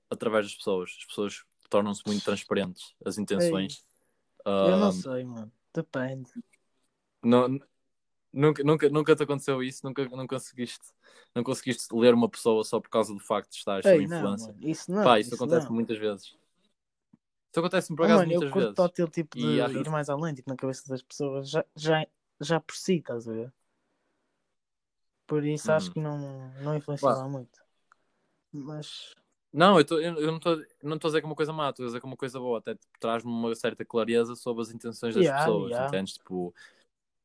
[0.09, 0.95] através das pessoas.
[0.99, 3.83] As pessoas tornam-se muito transparentes, as intenções.
[4.45, 5.51] Eu não Um, sei, mano.
[5.73, 6.31] Depende.
[7.23, 7.59] não,
[8.31, 9.81] nunca, nunca, nunca te aconteceu isso?
[9.83, 10.85] Nunca, não, conseguiste,
[11.33, 14.53] não conseguiste ler uma pessoa só por causa do facto de estar sob influência?
[14.53, 14.69] mano.
[14.69, 15.03] Isso não.
[15.03, 15.75] Pá, isso, isso acontece não.
[15.75, 16.35] muitas vezes.
[17.51, 18.75] Isso acontece por Ah, acaso mano, eu muitas curto vezes.
[18.75, 22.05] só aquele tipo de E ir mais além, tipo, na cabeça das pessoas, já, já,
[22.41, 23.53] já por si, estás a ver?
[25.27, 25.93] Por isso acho Uhum.
[25.93, 27.59] que não, não influencia muito.
[28.51, 29.13] Mas,
[29.51, 31.53] Não, eu, tô- eu- eu não estou não tô a dizer que é uma coisa
[31.53, 32.59] má, estou a dizer que é uma coisa boa.
[32.59, 35.87] Até traz-me uma certa clareza sobre as intenções das Yeah, pessoas, yeah.
[35.87, 36.13] entendes?
[36.15, 36.53] Tipo,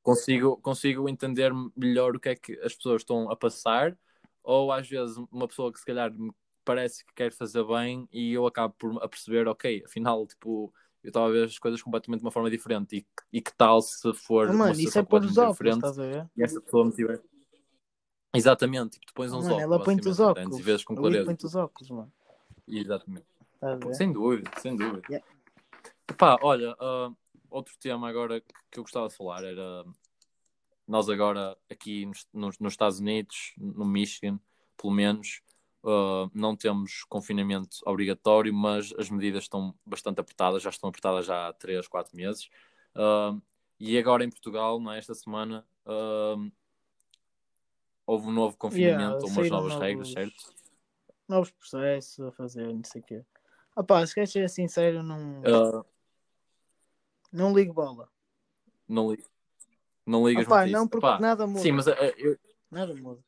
[0.03, 3.97] consigo, consigo entender melhor o que é que as pessoas estão a passar,
[4.45, 6.33] ou às vezes uma pessoa que se calhar me
[6.65, 11.27] parece que quer fazer bem e eu acabo por perceber, ok, afinal, tipo, eu estava
[11.27, 13.07] a ver as coisas completamente de uma forma diferente e,
[13.39, 16.61] e que tal se for uma mano, situação isso é completamente óculos, diferente e essa
[16.61, 17.21] pessoa me tiver.
[18.33, 20.59] Exatamente, tipo, tu pões uns mano, óculos, ela põe-te os óculos.
[20.59, 21.25] E vês com clareza.
[21.25, 22.13] põe-te os óculos, mano.
[22.69, 23.27] Exatamente.
[23.61, 23.95] Ver?
[23.95, 25.03] Sem dúvida, sem dúvida.
[25.11, 25.27] Yeah.
[26.09, 27.11] Epá, olha, ah,
[27.51, 29.85] outro tema agora que- eu gostava de falar era
[30.87, 34.39] nós agora aqui nos, nos- nos Estados Unidos, no Michigan,
[34.77, 35.43] pelo menos,
[35.85, 41.49] ah, não temos confinamento obrigatório, mas as medidas estão bastante apertadas, já estão apertadas já
[41.49, 42.49] há 3, 4 meses.
[42.95, 43.37] Ah,
[43.79, 46.37] e agora em Portugal, não é, esta semana, ah,
[48.11, 50.55] houve um novo confinamento, Yeah, umas novas novos- regras, certo?
[51.29, 53.25] Novos processos a fazer, não sei o quê.
[53.77, 55.85] Ah pá, se queres ser sincero, não, Ah,
[57.33, 58.09] não ligo bola.
[58.89, 59.25] não, li-
[60.05, 61.61] não ligas Ah pá, muito a não, porque Epá, nada muda.
[61.63, 62.37] Sim, mas ah, eu,
[62.71, 63.23] Nada muda.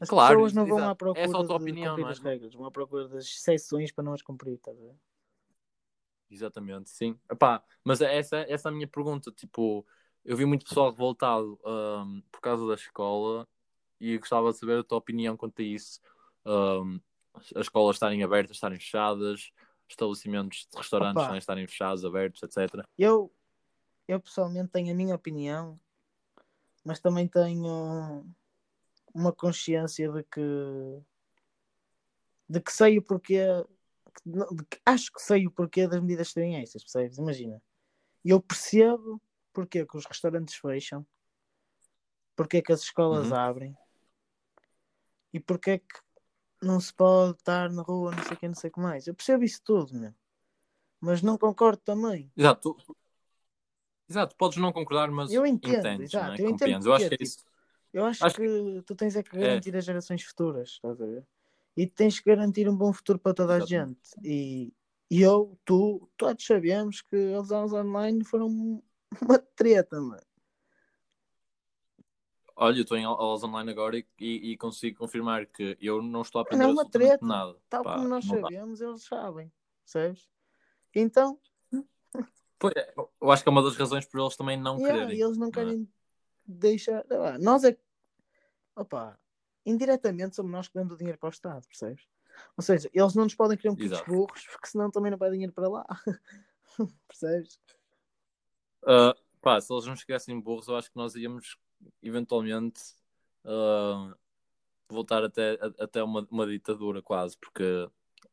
[0.00, 0.90] As Claro, pessoas não vão exato.
[0.90, 2.12] à procura É só a tua de opinião, cumprir não é?
[2.12, 4.94] as regras, vão à procura das exceções para não as cumprir, estás a ver?
[6.30, 7.18] Exatamente, sim.
[7.30, 9.32] Epá, mas essa, essa é a minha pergunta.
[9.32, 9.86] Tipo,
[10.24, 13.48] eu vi muito pessoal revoltado ahm, por causa da escola
[14.00, 16.00] e gostava de saber a tua opinião quanto a isso.
[16.44, 17.00] Ahm,
[17.34, 19.52] as escolas estarem abertas, estarem fechadas,
[19.88, 21.36] estabelecimentos de restaurantes Opa.
[21.38, 22.84] estarem fechados, abertos, etc.
[22.96, 23.32] Eu,
[24.06, 25.80] eu pessoalmente tenho a minha opinião,
[26.84, 28.24] mas também tenho
[29.14, 30.40] uma consciência de que
[32.48, 33.44] de que sei o porquê
[34.70, 37.18] que acho que sei o porquê das medidas serem essas, percebes?
[37.18, 37.62] Imagina.
[38.24, 39.20] Eu percebo
[39.52, 41.06] porque que os restaurantes fecham,
[42.34, 43.36] porque que as escolas Uhum.
[43.36, 43.76] abrem
[45.32, 46.00] e porque que
[46.62, 49.06] não se pode estar na rua, não sei o que, não sei o que mais.
[49.06, 50.12] Eu percebo isso tudo, meu.
[51.00, 52.30] Mas não concordo também.
[52.36, 52.76] Exato,
[54.08, 56.44] Exato, podes não concordar, mas Eu entendo, entendes, exato, é?
[56.44, 56.86] eu entendo.
[56.86, 57.44] Eu acho que é isso.
[57.92, 59.40] Eu acho, Acho que, tu tens é que É.
[59.40, 61.24] garantir as gerações futuras, estás a ver?
[61.76, 64.00] E tens que garantir um bom futuro para toda a Exatamente.
[64.14, 64.26] gente.
[64.28, 64.72] E,
[65.10, 68.82] e eu, tu, todos sabemos que as aulas online foram
[69.22, 70.22] uma treta, mano.
[72.60, 76.40] Olha, eu estou em aulas online agora e, e- consigo confirmar que eu não estou
[76.40, 77.24] a aprender Não é uma treta.
[77.24, 77.56] nada.
[77.70, 78.42] Tal Pá, como nós não dá.
[78.42, 79.52] sabemos, eles sabem,
[79.84, 80.28] percebes?
[80.92, 81.38] Então,
[82.58, 85.20] Pois é, eu acho que é uma das razões por eles também não yeah, quererem.
[85.20, 85.52] eles não não é?
[85.52, 85.88] querem
[86.44, 87.06] deixar.
[87.06, 87.78] sei lá, Nós é.
[88.74, 89.16] Opa,
[89.64, 92.04] indiretamente somos nós que damos o dinheiro para o Estado, percebes?
[92.56, 94.04] Ou seja, eles não nos podem criar um Exato.
[94.10, 95.86] burros, porque senão também não vai dinheiro para lá.
[97.06, 97.60] percebes?
[98.84, 101.56] Ah, pá, se eles não estivessem burros, eu acho que nós íamos
[102.02, 102.80] eventualmente
[103.44, 104.14] ah,
[104.88, 107.88] voltar até, a- até uma, uma ditadura quase, porque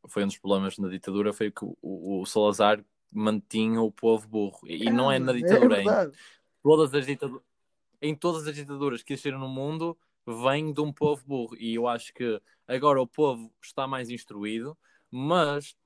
[0.08, 4.28] foi um dos problemas na ditadura, foi que o, o- o Salazar mantinha o povo
[4.28, 4.60] burro.
[4.66, 6.08] E, não é na mano, ditadura, é em
[6.62, 7.42] todas as ditaduras,
[8.02, 11.56] em todas as ditaduras que existiram no mundo, vem de um povo burro.
[11.56, 14.76] E eu acho que agora o povo está mais instruído,
[15.10, 15.76] mas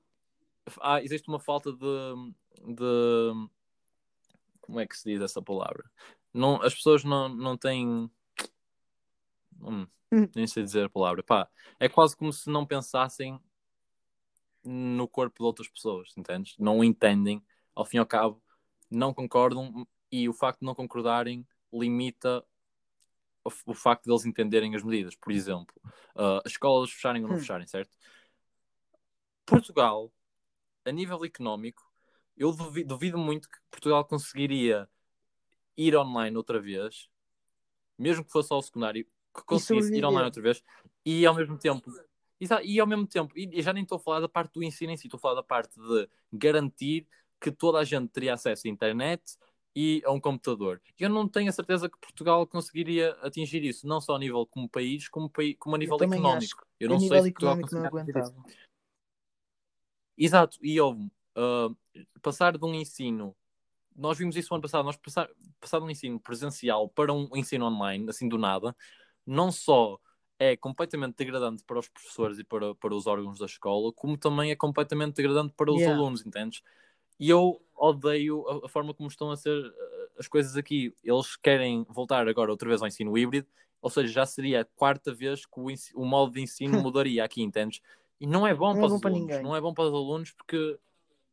[0.79, 2.33] há- existe uma falta de,
[2.75, 3.49] de-
[4.61, 5.89] Como é que se diz essa palavra?
[6.33, 8.09] Não, as pessoas não, não têm.
[9.59, 10.27] Hum, Hum.
[10.35, 11.23] nem sei dizer a palavra.
[11.23, 13.39] Pá, é quase como se não pensassem
[14.63, 16.55] no corpo de outras pessoas, entendes?
[16.59, 18.43] Não entendem, ao fim e ao cabo,
[18.89, 22.45] não concordam e o facto de não concordarem limita
[23.43, 25.15] o, o facto de eles entenderem as medidas.
[25.15, 25.73] Por exemplo,
[26.15, 27.39] ah, as escolas fecharem ou não Hum.
[27.39, 27.97] fecharem, certo?
[29.45, 30.13] Portugal,
[30.85, 31.83] a nível económico,
[32.37, 34.89] eu duvido, duvido muito que Portugal conseguiria
[35.87, 37.09] ir online outra vez,
[37.97, 40.63] mesmo que fosse ao secundário, que conseguisse ir online outra vez
[41.05, 41.91] e ao mesmo tempo.
[42.39, 44.63] Exa- E ao mesmo tempo, e e já nem estou a falar da parte do
[44.63, 47.07] ensino em si, estou a falar da parte de garantir
[47.39, 49.21] que toda a gente teria acesso à internet
[49.75, 50.81] e a um computador.
[50.99, 54.67] Eu não tenho a certeza que Portugal conseguiria atingir isso, não só a nível como
[54.69, 56.65] país, como, pai- como a nível também económico.
[56.79, 57.77] Eu não sei se Portugal não isso.
[57.87, 58.43] aguentava.
[60.17, 61.69] Exato, e houve ah,
[62.21, 63.35] passar de um ensino,
[63.95, 67.65] nós vimos isso ano passado, nós passar, passar de um ensino presencial para um ensino
[67.65, 68.75] online, assim do nada,
[69.25, 69.99] não só
[70.39, 74.51] é completamente degradante para os professores e para, para os órgãos da escola, como também
[74.51, 75.93] é completamente degradante para os Yeah.
[75.95, 76.61] alunos, entendes?
[77.19, 80.93] E eu odeio a, a forma como estão a ser ah, as coisas aqui.
[81.03, 83.47] Eles querem voltar agora outra vez ao ensino híbrido,
[83.81, 87.41] ou seja, já seria a quarta vez que o, o modo de ensino mudaria aqui,
[87.43, 87.81] entendes?
[88.19, 89.93] E não é bom Não é para bom os alunos, não é bom para os
[89.93, 90.79] alunos porque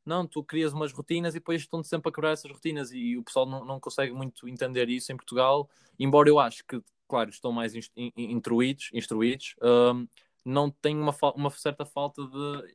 [0.09, 3.23] não, tu crias umas rotinas e depois estão sempre a quebrar essas rotinas e, o
[3.23, 5.69] pessoal não, não consegue muito entender isso em Portugal,
[5.99, 10.09] embora eu acho que, claro, estão mais inst- in- in- instruídos, instruídos hum,
[10.45, 12.75] não tem uma, uma certa falta de,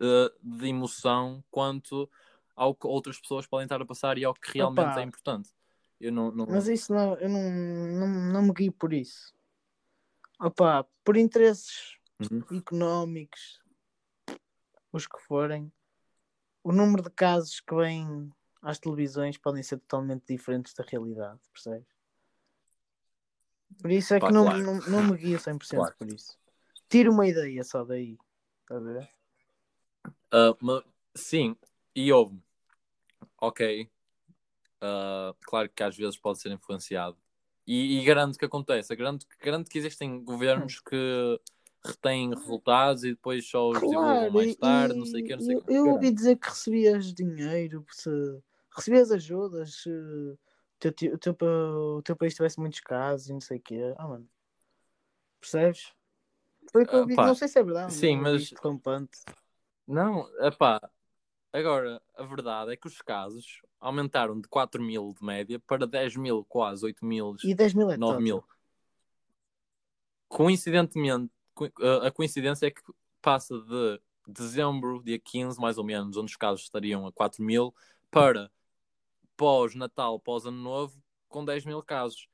[0.00, 2.08] eh, de emoção quanto
[2.54, 5.00] ao que outras pessoas podem estar a passar e ao que realmente Opa.
[5.00, 5.50] é importante.
[6.00, 6.46] Eu não, não...
[6.46, 9.34] Mas isso não, eu não, não, não me guio por isso.
[10.40, 12.58] Opa, por interesses Uhum.
[12.58, 13.60] económicos,
[14.92, 15.72] os que forem,
[16.62, 18.30] o número de casos que vêm
[18.62, 21.86] às televisões podem ser totalmente diferentes da realidade, percebes?
[23.80, 24.58] Por isso é Pá, que não, claro.
[24.62, 25.94] não, não me guio 100% Claro.
[25.96, 26.38] por isso.
[26.88, 28.18] Tiro uma ideia só daí.
[28.70, 29.08] A ver?
[30.32, 31.56] Ah, ma- sim,
[31.94, 32.38] e houve.
[33.40, 33.88] Ok.
[34.80, 37.16] Ah, claro que às vezes pode ser influenciado.
[37.66, 38.94] E, e garanto que acontece.
[38.96, 41.40] Garanto, garanto que existem governos que
[41.88, 45.34] retêm resultados e depois só os divulgam Claro, mais tarde, e não sei o que,
[45.36, 45.72] não sei eu, o que.
[45.74, 48.10] eu ouvi dizer que recebias dinheiro, se
[48.74, 50.38] recebias ajudas, se o
[50.78, 51.36] teu, o teu,
[51.96, 53.94] o teu país tivesse muitos casos e não sei o quê.
[53.96, 54.28] Ah, mano.
[55.40, 55.92] Percebes?
[56.72, 57.16] Foi o que eu Ah, ouvi.
[57.16, 57.92] pá, Não sei se é verdade.
[57.92, 59.18] sim, mas- isto rampante.
[59.86, 60.80] Não, epá.
[61.50, 66.14] Agora, a verdade é que os casos aumentaram de 4 mil de média para 10
[66.14, 68.22] mil, quase 8 mil, E 10 mil é 9 tanto.
[68.22, 68.44] mil.
[70.28, 71.37] coincidentemente, co-
[72.04, 72.82] a coincidência é que
[73.20, 77.74] passa de dezembro, dia 15, mais ou menos, onde os casos estariam a 4 mil,
[78.10, 78.50] para
[79.36, 82.28] pós-Natal, pós-Ano Novo, com 10 mil casos.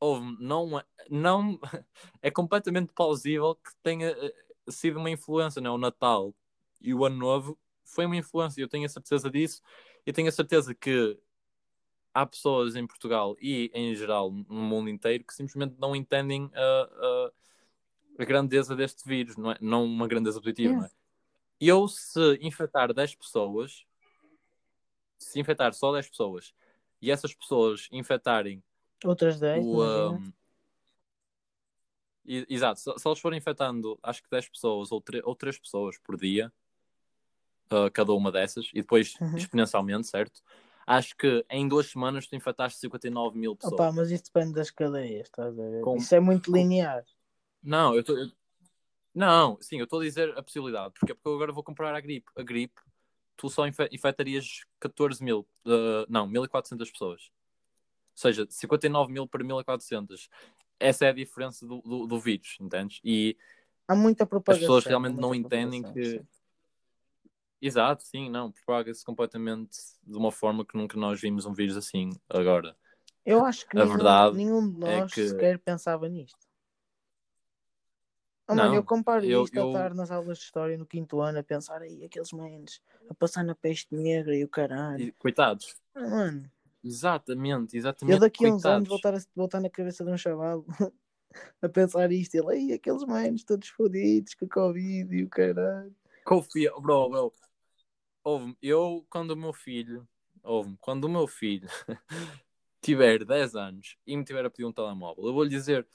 [0.00, 1.58] Houve, não, é- não,
[2.22, 4.34] é completamente plausível que tenha eh,
[4.68, 5.74] sido uma influência, não é?
[5.74, 6.34] O Natal
[6.80, 9.62] e o Ano Novo foi uma influência, eu tenho a certeza disso,
[10.06, 11.18] e tenho a certeza que
[12.14, 16.60] há pessoas em Portugal e em geral no mundo inteiro que simplesmente não entendem a,
[16.60, 17.32] a,
[18.18, 19.56] a grandeza deste vírus, não é?
[19.60, 20.90] Não uma grandeza positiva, não é?
[21.60, 23.84] Eu, se infectar 10 pessoas,
[25.18, 26.54] se infectar só 10 pessoas
[27.00, 28.62] e essas pessoas infectarem
[29.04, 29.82] Outras 10, o.
[30.12, 30.32] um,
[32.24, 35.58] e- Exato, se, se eles forem infectando acho que 10 pessoas ou, 3, ou 3
[35.58, 36.52] pessoas por dia,
[37.72, 39.36] uh, cada uma dessas, e depois Uhum.
[39.36, 40.42] exponencialmente, certo?
[40.86, 43.74] Acho que em duas semanas tu infectaste 59 mil pessoas.
[43.74, 45.82] Opa, mas isso depende das cadeias, estás a ver?
[45.82, 47.04] Com- Isso é muito linear.
[47.62, 48.16] Não, eu estou.
[49.14, 50.94] Não, sim, eu estou a dizer a possibilidade.
[50.98, 52.30] Porque, porque eu agora vou comparar a gripe.
[52.36, 52.80] A gripe,
[53.36, 55.46] tu só infe- infectarias 14 mil.
[55.66, 57.22] uh, não, 1400 pessoas.
[57.22, 60.28] Ou seja, 59 mil para 1400.
[60.78, 63.00] Essa é a diferença do, do, do vírus, entendes?
[63.02, 63.36] E
[63.88, 64.60] Há muita propagação.
[64.66, 66.26] pessoas realmente não entendem que- sim.
[67.60, 72.10] Exato, sim, não, propaga-se completamente de uma forma que nunca nós vimos um vírus assim
[72.28, 72.76] agora.
[73.26, 76.38] Eu acho que A nenhum, verdade nenhum de é nós que- sequer pensava nisto.
[78.48, 80.86] Oh, Não, mano, eu comparo eu- isto eu- a estar nas aulas de história no
[80.86, 85.02] quinto ano a pensar aí aqueles manos a passar na peste negra e o caralho.
[85.02, 85.76] E, coitados.
[85.94, 86.50] Mano,
[86.82, 88.14] Exatamente, exatamente.
[88.14, 90.64] eu daqui a uns anos vou estar, a, vou estar na cabeça de um chaval
[91.60, 92.34] a pensar isto.
[92.36, 95.94] Ele, aí aqueles manos todos fodidos com a Covid e o caralho.
[96.24, 97.34] Confia, bro, bro.
[98.24, 100.08] Ouve-me, eu, quando o meu filho,
[100.42, 101.68] ouve-me, quando o meu filho
[102.80, 105.86] tiver 10 anos e me tiver a pedir um telemóvel, eu vou-lhe dizer,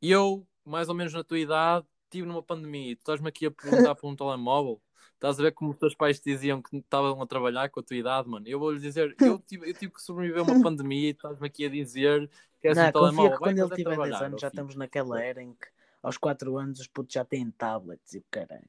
[0.00, 3.50] eu, mais ou menos na tua idade, estive numa pandemia e tu estás-me aqui a
[3.50, 4.80] perguntar por um telemóvel.
[5.14, 7.82] Estás a ver como os teus pais te diziam que estavam a trabalhar com a
[7.82, 8.46] tua idade, mano?
[8.48, 11.64] Eu vou-lhe dizer, eu tive, eu tive que sobreviver a uma pandemia e estás-me aqui
[11.64, 12.28] a dizer
[12.60, 13.32] que és Não, um telemóvel.
[13.32, 14.58] que Vai, quando mas ele tiver 10 trabalhar, anos já filho.
[14.60, 15.68] estamos naquela era em que
[16.02, 18.66] aos 4 anos os putos já têm tablets e o caralho.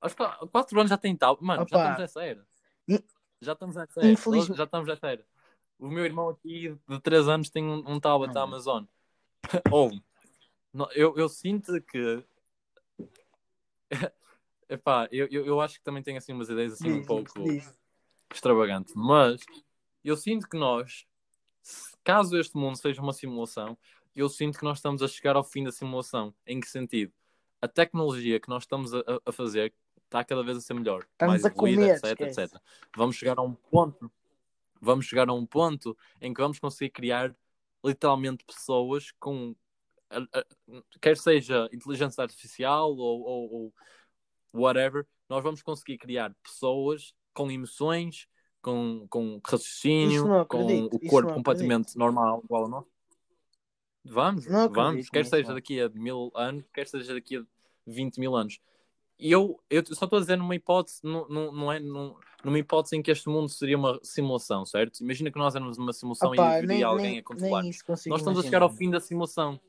[0.00, 1.36] Aos 4 anos já tem tal.
[1.40, 1.78] Mano, já Opa.
[1.78, 2.46] estamos nessa era.
[3.40, 4.08] Já estamos nessa era.
[4.10, 5.24] Infelizmente- Já estamos nessa era.
[5.78, 8.42] O meu irmão aqui de 3 anos tem um, um tablet da.
[8.42, 8.84] Amazon.
[9.72, 9.90] Ou
[10.94, 12.24] eu, eu sinto que.
[14.68, 17.74] Epá, eu, eu, eu acho que também tenho assim umas ideias assim um pouco diz.
[18.30, 19.40] extravagantes, mas
[20.04, 21.06] eu sinto que nós,
[22.04, 23.78] caso este mundo seja uma simulação,
[24.14, 26.34] eu sinto que nós estamos a chegar ao fim da simulação.
[26.46, 27.12] Em que sentido?
[27.62, 29.72] A tecnologia que nós estamos a, a fazer
[30.04, 32.40] está cada vez a ser melhor, Estamos mais evoluída, etc, esquece.
[32.42, 32.60] etc.
[32.94, 34.12] Vamos chegar a um ponto,
[34.80, 37.34] vamos chegar a um ponto em que vamos conseguir criar
[37.84, 39.54] literalmente pessoas com
[40.10, 43.74] a- a- quer seja inteligência artificial ou, ou- ou
[44.52, 48.26] whatever, nós vamos conseguir criar pessoas com emoções,
[48.62, 52.88] com, com raciocínio, não com o corpo não completamente normal, igual ao nosso.
[54.04, 55.54] Vamos, Não vamos, quer seja não.
[55.54, 57.44] daqui a mil anos, quer seja daqui a
[57.86, 58.58] 20 mil anos.
[59.18, 62.58] E eu, eu só estou a dizer numa hipótese, não, não, não é num- numa
[62.58, 65.00] hipótese em que este mundo seria uma simulação, certo?
[65.00, 67.62] Imagina que nós éramos numa simulação Opa, e nem, alguém nem, a controlar.
[67.62, 68.78] Nós estamos a chegar ao imaginar.
[68.78, 69.60] fim da simulação.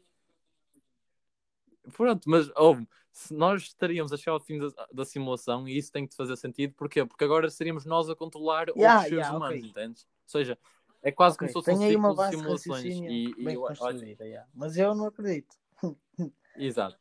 [1.91, 2.87] Pronto, mas ouve
[3.31, 6.73] nós estaríamos a chegar ao fim da, da simulação e isso tem que fazer sentido,
[6.75, 7.03] porquê?
[7.05, 9.69] Porque agora seríamos nós a controlar Yeah, outros seres yeah, humanos, ok.
[9.69, 10.03] entendes?
[10.03, 10.57] Ou seja,
[11.01, 12.85] é quase Ok, como se fosse um uma ciclo de simulações.
[12.85, 14.47] E, e bem eu, olha, yeah.
[14.53, 15.55] mas eu não acredito.
[16.55, 16.97] exato,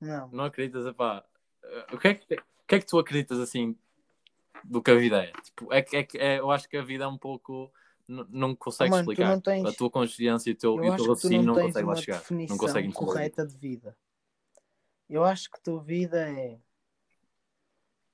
[0.00, 0.28] Não.
[0.28, 1.24] não acreditas, epá,
[1.62, 3.76] eh, o que, é que, o que é que tu acreditas assim
[4.64, 5.32] do que a vida é?
[5.42, 7.72] Tipo, é, é, é, eu acho que a vida é um pouco.
[8.06, 9.30] Não consegues Oh, explicar.
[9.30, 11.54] não tens- A tua consciência e o teu, Eu e o acho teu raciocínio não
[11.54, 12.22] não, consegue lá chegar.
[12.30, 13.96] Não consegue correta de vida.
[15.08, 16.58] Eu acho que a tua vida é.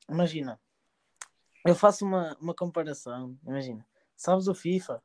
[0.09, 0.61] Imagina,
[1.65, 3.39] eu faço uma, uma comparação.
[3.45, 3.87] Imagina,
[4.17, 5.03] sabes o FIFA?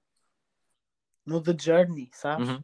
[1.25, 2.47] No The Journey, sabes?
[2.49, 2.63] Uhum.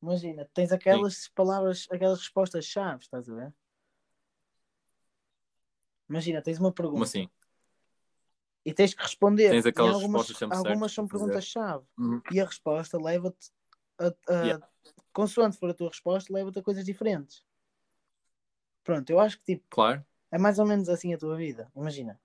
[0.00, 3.54] Imagina, tens aquelas palavras, aquelas respostas-chave, estás a ver?
[6.08, 7.28] Imagina, tens uma pergunta Como assim?
[8.64, 9.50] e tens que responder.
[9.50, 11.86] Tens aquelas algumas, respostas algumas são perguntas-chave.
[11.98, 12.20] Uhum.
[12.30, 13.50] E a resposta leva-te
[13.98, 14.68] a, a- Yeah.
[15.12, 17.44] consoante for a tua resposta, leva-te a coisas diferentes.
[18.84, 20.04] Pronto, eu acho que tipo, Claro.
[20.30, 21.70] é mais ou menos assim a tua vida.
[21.76, 22.20] Imagina.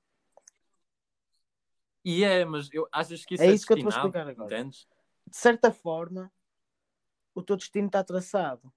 [2.05, 4.27] E é, mas eu achas que isso É é, isso que eu te vou explicar
[4.27, 4.53] agora.
[4.59, 4.87] Entendes?
[5.25, 6.31] De certa forma,
[7.33, 8.71] o teu destino está traçado.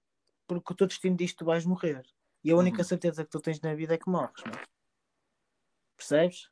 [0.47, 2.05] Porque o teu destino diz que tu vais morrer.
[2.41, 2.87] E a única Uhum.
[2.87, 4.65] certeza que tu tens na vida é que morres, não é?
[5.97, 6.49] Percebes?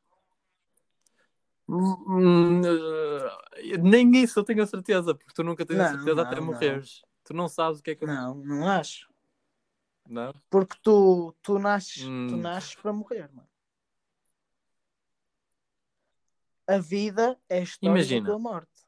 [1.68, 6.22] Hum, eh, nem isso eu tenho a certeza, porque tu nunca tens a Não, certeza
[6.22, 7.02] até não, morreres.
[7.24, 8.08] Tu não sabes o que é que eu.
[8.08, 9.10] Não, não acho.
[10.08, 10.34] Não?
[10.50, 12.42] Porque tu, tu, nasces, tu Hum.
[12.42, 13.50] nasces para morrer, mano.
[16.68, 18.22] A vida é a história Imagina.
[18.22, 18.86] da tua morte.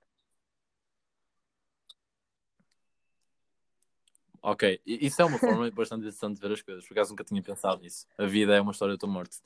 [4.42, 7.42] Ok, isso é uma forma bastante interessante de ver as coisas, por acaso nunca tinha
[7.42, 8.08] pensado nisso.
[8.18, 9.40] A vida é uma história da tua morte.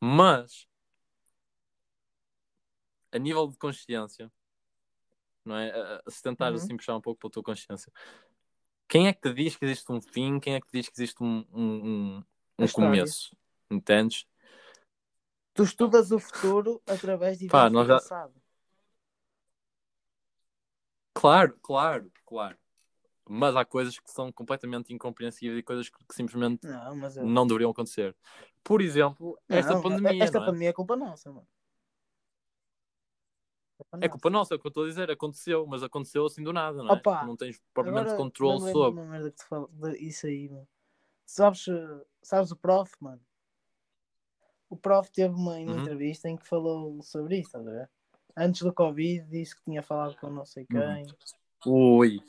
[0.00, 0.66] Mas,
[3.12, 4.30] a nível de consciência,
[5.44, 5.72] não é?
[6.08, 6.56] Se tentar Uhum.
[6.56, 7.92] assim puxar um pouco para a tua consciência,
[8.88, 10.38] quem é que te diz que existe um fim?
[10.38, 12.24] Quem é que te diz que existe um, um, um,
[12.58, 13.36] um começo?
[13.70, 14.26] Entendes?
[15.54, 18.34] Tu estudas o futuro através de Pá, nós já- passado.
[21.14, 22.58] Claro, claro, claro.
[23.28, 27.26] Mas há coisas que são completamente incompreensíveis e coisas que, que simplesmente Não, mas eu...
[27.26, 28.14] não deveriam acontecer.
[28.62, 30.22] Por exemplo, esta Não, pandemia.
[30.22, 30.46] Esta não é?
[30.46, 31.46] pandemia é culpa nossa, mano.
[34.00, 35.10] É culpa nossa, é o que eu estou a dizer.
[35.10, 36.92] Aconteceu, mas aconteceu assim do nada, não é?
[36.94, 39.00] Opa, não tens propriamente Agora, controle de sobre.
[39.00, 39.68] uma merda que tu fala,
[39.98, 40.68] isso aí, mano.
[41.26, 41.66] Sabes,
[42.22, 43.20] sabes o prof, mano?
[44.70, 45.80] O prof teve uma, uma Uhum.
[45.80, 47.90] entrevista em que falou sobre isso, estás a ver?
[48.36, 51.06] Antes do Covid, disse que tinha falado com não sei quem.
[51.66, 51.98] Uhum.
[51.98, 52.20] Ui.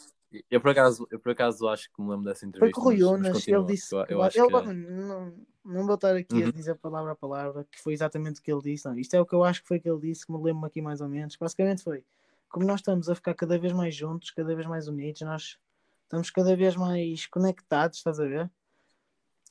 [0.50, 2.82] Eu por, acaso, eu por acaso acho que me lembro dessa Foi entrevista.
[2.82, 3.96] com o Rui Unas, ele disse.
[3.96, 6.52] Eu, eu acho ele que não, não vou estar aqui a Uhum.
[6.52, 8.86] dizer palavra a palavra, que foi exatamente o que ele disse.
[8.86, 10.66] Não, isto é o que eu acho que foi que ele disse, que me lembro
[10.66, 11.36] aqui mais ou menos.
[11.38, 12.04] Basicamente foi:
[12.50, 15.58] como nós estamos a ficar cada vez mais juntos, cada vez mais unidos, nós
[16.04, 18.52] estamos cada vez mais conectados, estás a ver?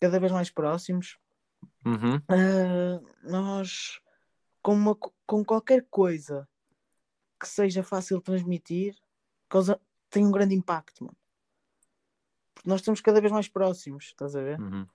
[0.01, 1.19] Cada vez mais próximos.
[1.87, 2.21] Uhum.
[2.29, 3.99] Ah, nós,
[4.63, 6.47] com, uma co- com qualquer coisa
[7.41, 8.95] que seja fácil de transmitir,
[9.49, 9.81] causa,
[10.17, 11.17] tem um grande impacto, mano.
[12.55, 14.59] Porque nós estamos cada vez mais próximos, estás a ver?
[14.59, 14.87] Uhum.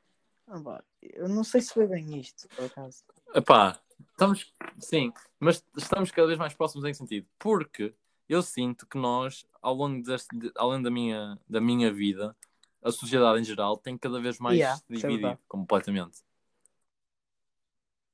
[0.48, 3.04] Ah, eu não sei se foi bem isto, por acaso.
[3.36, 7.28] Epá, estamos, sim, mas estamos cada vez mais próximos em que sentido?
[7.38, 7.94] Porque
[8.28, 12.36] eu sinto que nós, ao longo deste, de- além da minha, da minha vida,
[12.82, 16.24] a sociedade em geral tem cada vez mais Yeah, se é dividido completamente.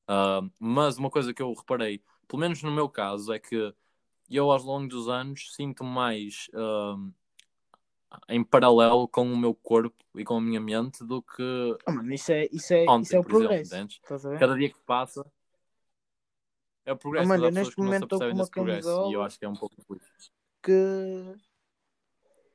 [0.10, 3.74] Ah, mas uma coisa que eu reparei, pelo menos no meu caso, é que
[4.30, 6.98] eu ao longo dos anos sinto mais ah,
[8.30, 12.14] em paralelo com o meu corpo e com a minha mente do que Ah, mano,
[12.14, 14.30] isso é, isso é, ontem, isso é o exemplo, progresso.
[14.30, 14.40] ver?
[14.40, 15.26] cada dia que passa
[16.86, 17.26] é o progresso.
[17.26, 19.56] Ah, mano, neste momento estou com uma desse progresso e eu acho que é um
[19.56, 19.76] pouco.
[20.64, 21.36] Que...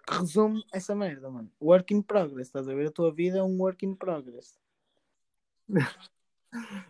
[0.06, 1.52] que resume essa merda, mano.
[1.60, 2.88] Work in progress, estás a ver?
[2.88, 4.58] A tua vida é um work in progress.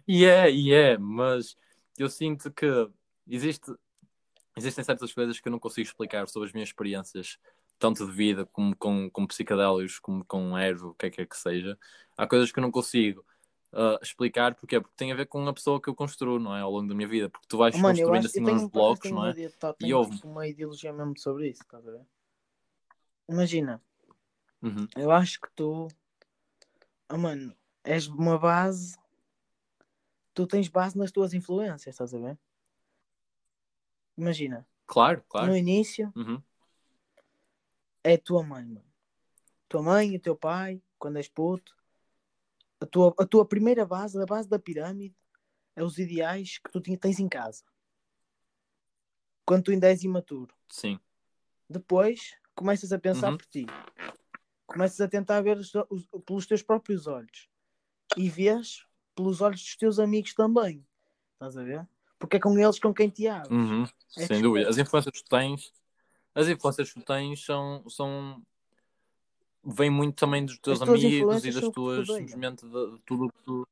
[0.08, 1.56] E é, e é, mas
[1.96, 2.66] eu sinto que
[3.28, 3.72] existe,
[4.56, 7.38] existem certas coisas que eu não consigo explicar sobre as minhas experiências,
[7.78, 11.26] tanto de vida como com, com psicodélicos, como com ervo, o que é que é
[11.26, 11.78] que seja.
[12.16, 13.24] Há coisas que eu não consigo
[13.72, 16.60] ah, explicar, porque Porque tem a ver com a pessoa que eu construo, não é?
[16.60, 19.10] Ao longo da minha vida, porque tu vais Oh, mano, construindo acho assim uns blocos,
[19.10, 19.34] não é?
[19.58, 22.06] tá, E tenho houve- uma ideologia mesmo sobre isso, estás a ver?
[23.28, 23.82] Imagina,
[24.62, 24.86] Uhum.
[24.96, 25.88] eu acho que tu,
[27.10, 28.96] oh, mano, és uma base,
[30.34, 32.38] tu tens base nas tuas influências, estás a ver?
[34.16, 35.48] Imagina, Claro, claro.
[35.48, 36.42] no início Uhum.
[38.04, 38.84] é a tua mãe, mano.
[39.68, 41.74] Tua mãe e o teu pai, quando és puto,
[42.80, 45.16] a tua, a tua primeira base, a base da pirâmide,
[45.74, 47.64] é os ideais que tu tens em casa.
[49.46, 50.54] Quando tu ainda és imaturo.
[50.68, 51.00] Sim.
[51.68, 53.38] Depois começas a pensar Uhum.
[53.38, 53.66] por ti.
[54.66, 57.48] Começas a tentar ver os- os- pelos teus próprios olhos.
[58.16, 60.86] E vês pelos olhos dos teus amigos também.
[61.34, 61.86] Estás a ver?
[62.22, 63.50] Porque é com eles com quem te abres.
[63.50, 63.82] Uhum.
[64.16, 64.68] É Sem dúvida.
[64.68, 65.72] As influências que tu tens,
[66.36, 68.40] as influências que tu tens são, são
[69.64, 73.42] vêm muito também dos teus amigos e das tuas, simplesmente de, de tudo o que
[73.42, 73.66] tu,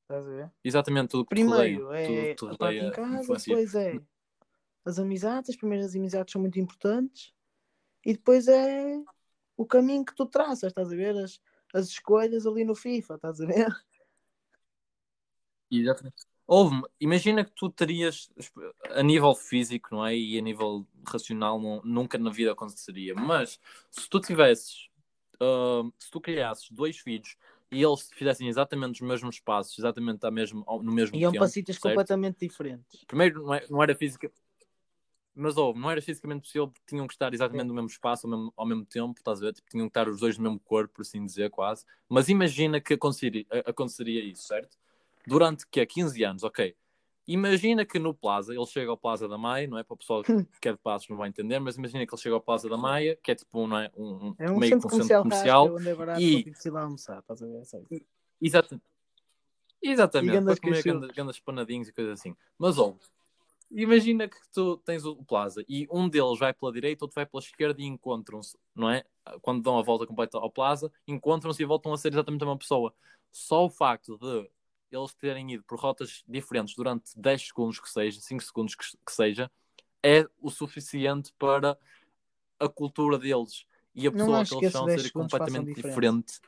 [0.00, 0.50] Estás a ver?
[0.64, 3.74] exatamente tudo o que Primeiro rodeia, é o que a te parte em casa, depois
[3.74, 4.00] é
[4.86, 7.34] as amizades, as primeiras amizades são muito importantes
[8.06, 9.04] e depois é
[9.54, 11.14] o caminho que tu traças, estás a ver?
[11.18, 11.38] As,
[11.74, 13.84] as escolhas ali no FIFA, estás a ver?
[15.70, 16.31] Exatamente.
[16.46, 18.30] Houve, imagina que tu terias
[18.90, 20.16] a nível físico, não é?
[20.16, 23.14] E a nível racional não- nunca na vida aconteceria.
[23.14, 23.58] Mas
[23.90, 24.88] se tu tivesses,
[25.40, 27.36] ah, se tu criasses dois filhos
[27.70, 31.78] e eles fizessem exatamente os mesmos passos, exatamente mesmo, no mesmo Iam tempo, para sítios
[31.78, 31.88] certo?
[31.88, 33.04] completamente diferentes.
[33.06, 34.30] primeiro não, é- não era física
[35.34, 38.52] mas houve, não era fisicamente possível tinham que estar exatamente no mesmo espaço ao mesmo,
[38.54, 39.54] ao mesmo tempo, estás a ver?
[39.54, 41.86] Tipo, tinham que estar os dois no mesmo corpo, por assim dizer, quase.
[42.08, 44.76] Mas imagina que aconteceria, aconteceria isso, certo?
[45.26, 46.74] Durante que 15 anos, ok.
[47.26, 49.84] Imagina que no Plaza, ele chega ao Plaza da Maia, não é?
[49.84, 50.32] Para o pessoal que
[50.68, 53.16] é de Passos não vai entender, mas imagina que ele chega ao Plaza da Maia,
[53.22, 53.90] que é tipo é?
[53.96, 55.68] um, um- É um meio centro comercial, comercial.
[55.68, 57.62] comercial onde é barato e- lá almoçar, estás a ver?
[58.40, 58.80] Exata-
[59.80, 61.00] Exatamente, E grandes para comer cachorros.
[61.00, 62.36] grandes, grandes panadinhos e coisas assim.
[62.58, 63.00] Mas houve.
[63.70, 67.40] imagina que tu tens o Plaza e um deles vai pela direita, outro vai pela
[67.42, 69.02] esquerda e encontram-se, não é?
[69.40, 72.58] Quando dão a volta completa ao Plaza, encontram-se e voltam a ser exatamente a mesma
[72.58, 72.94] pessoa.
[73.32, 74.50] Só o facto de
[74.96, 79.12] eles terem ido por rotas diferentes durante 10 segundos que seja, 5 segundos que, que
[79.12, 79.50] seja,
[80.02, 81.78] é o suficiente para
[82.58, 86.40] a cultura deles e a pessoa que eles são 10 ser completamente diferente.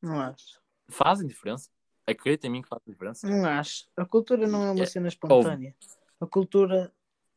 [0.00, 0.60] Não acho.
[0.88, 1.70] Fazem diferença.
[2.06, 3.28] Acredita em mim que faz diferença.
[3.28, 3.86] Não acho.
[3.96, 5.76] A cultura não é uma É- cena espontânea.
[6.20, 6.92] A cultura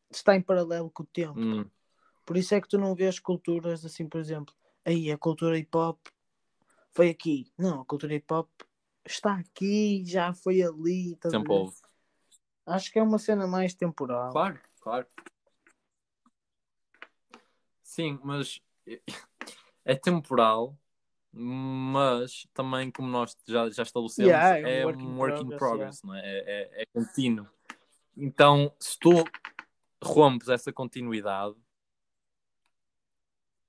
[0.09, 1.39] está em paralelo com o tempo.
[1.39, 1.65] Hum,
[2.25, 4.53] Por isso é que tu não vês culturas assim, por exemplo,
[4.85, 5.99] aí a cultura hip hop
[6.91, 7.51] foi aqui.
[7.57, 8.49] Não, a cultura hip hop
[9.05, 11.17] está aqui, já foi ali.
[11.23, 11.53] sempre ver?
[11.53, 11.75] houve.
[12.65, 14.31] Acho que é uma cena mais temporal.
[14.31, 15.07] Claro, claro.
[17.83, 18.61] Sim, mas
[19.83, 20.77] é temporal,
[21.33, 26.15] mas também, como nós já, já estabelecemos, Yeah, é um work in progress, progress, não
[26.15, 26.21] é?
[26.23, 27.47] É, é, é contínuo.
[28.15, 29.11] Então, se tu
[30.03, 31.55] rompes essa continuidade,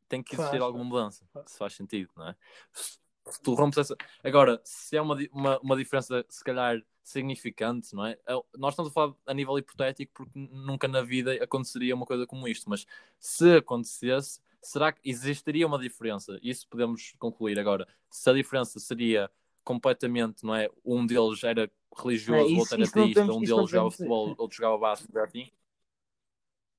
[0.08, 2.36] tem que existir Faz, alguma mudança, se faz sentido, não é?
[2.72, 2.98] Se
[3.42, 3.96] tu rompes essa.
[4.22, 8.12] Agora, se é uma, uma, uma diferença, se calhar, significante, não é?
[8.26, 12.26] É- Nós estamos a falar a nível hipotético porque nunca na vida aconteceria uma coisa
[12.26, 12.86] como isto, mas
[13.18, 16.38] se acontecesse, será que existiria uma diferença?
[16.42, 17.86] Isso podemos concluir agora.
[18.10, 19.30] Se a diferença seria
[19.64, 20.68] completamente, não é?
[20.84, 24.56] Um deles era religioso, É, isso- outro era ateísta, podemos- um deles jogava futebol, outro
[24.56, 25.50] jogava basquete, assim.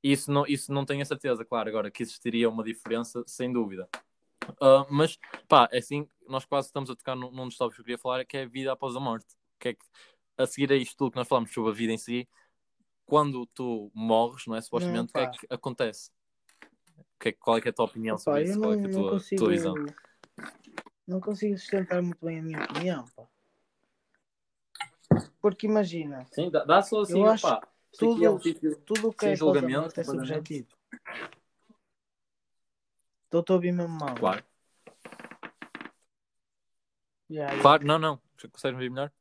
[0.02, 3.88] Isso não, isso não tenho a certeza, claro, agora que existiria uma diferença, sem dúvida.
[4.60, 5.18] Ah, mas,
[5.48, 7.98] pá, é assim, nós quase estamos a tocar num, num dos tópicos que eu queria
[7.98, 9.36] falar, que é a vida após a morte.
[9.60, 9.86] Que é que,
[10.38, 12.28] a seguir a isto tudo que nós falamos sobre a vida em si,
[13.06, 14.62] quando tu morres, não é?
[14.62, 16.12] Supostamente, o que é que acontece?
[16.98, 18.54] O que é, qual é, que é a tua opinião Opa, sobre isso?
[18.54, 19.40] não, Qual é que é a tua, consigo.
[19.42, 19.76] tua visão?
[21.08, 23.06] Não consigo sustentar muito bem a minha opinião.
[23.16, 23.28] Pá.
[25.42, 27.68] Porque imagina, Sim, dá, dá só assim, Eu acho pá.
[27.98, 30.68] tudo- é um sítio- tudo o que é após a julgamento, morte é subjetivo.
[33.26, 34.16] Estou a ouvir mesmo mal.
[34.16, 34.44] Claro,
[37.30, 38.22] Yeah, claro, não, não.
[38.52, 39.12] Consegues me ouvir melhor?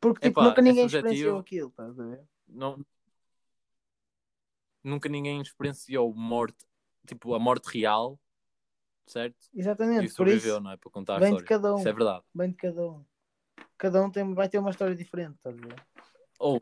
[0.00, 1.10] Porque tipo, Epá, nunca é ninguém subjetivo.
[1.10, 2.24] experienciou aquilo, estás a ver?
[2.48, 2.84] não,
[4.82, 6.64] nunca ninguém experienciou morte,
[7.06, 8.18] tipo a morte real,
[9.06, 9.36] certo?
[9.52, 10.76] E Exatamente, por sobreviveu, isso não é?
[10.76, 11.48] Para contar a vem de história.
[11.48, 11.78] cada um.
[11.78, 12.24] Isso é verdade.
[12.34, 13.04] vem de cada um.
[13.76, 15.86] Cada um tem, vai ter uma história diferente, estás a ver?
[16.38, 16.58] Ou,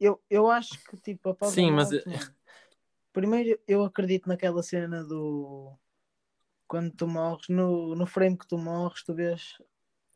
[0.00, 2.34] Eu, eu acho que tipo, após Sim, a mas morte, mano,
[3.12, 5.76] primeiro eu acredito naquela cena do
[6.66, 9.58] quando tu morres, no, no frame que tu morres, tu vês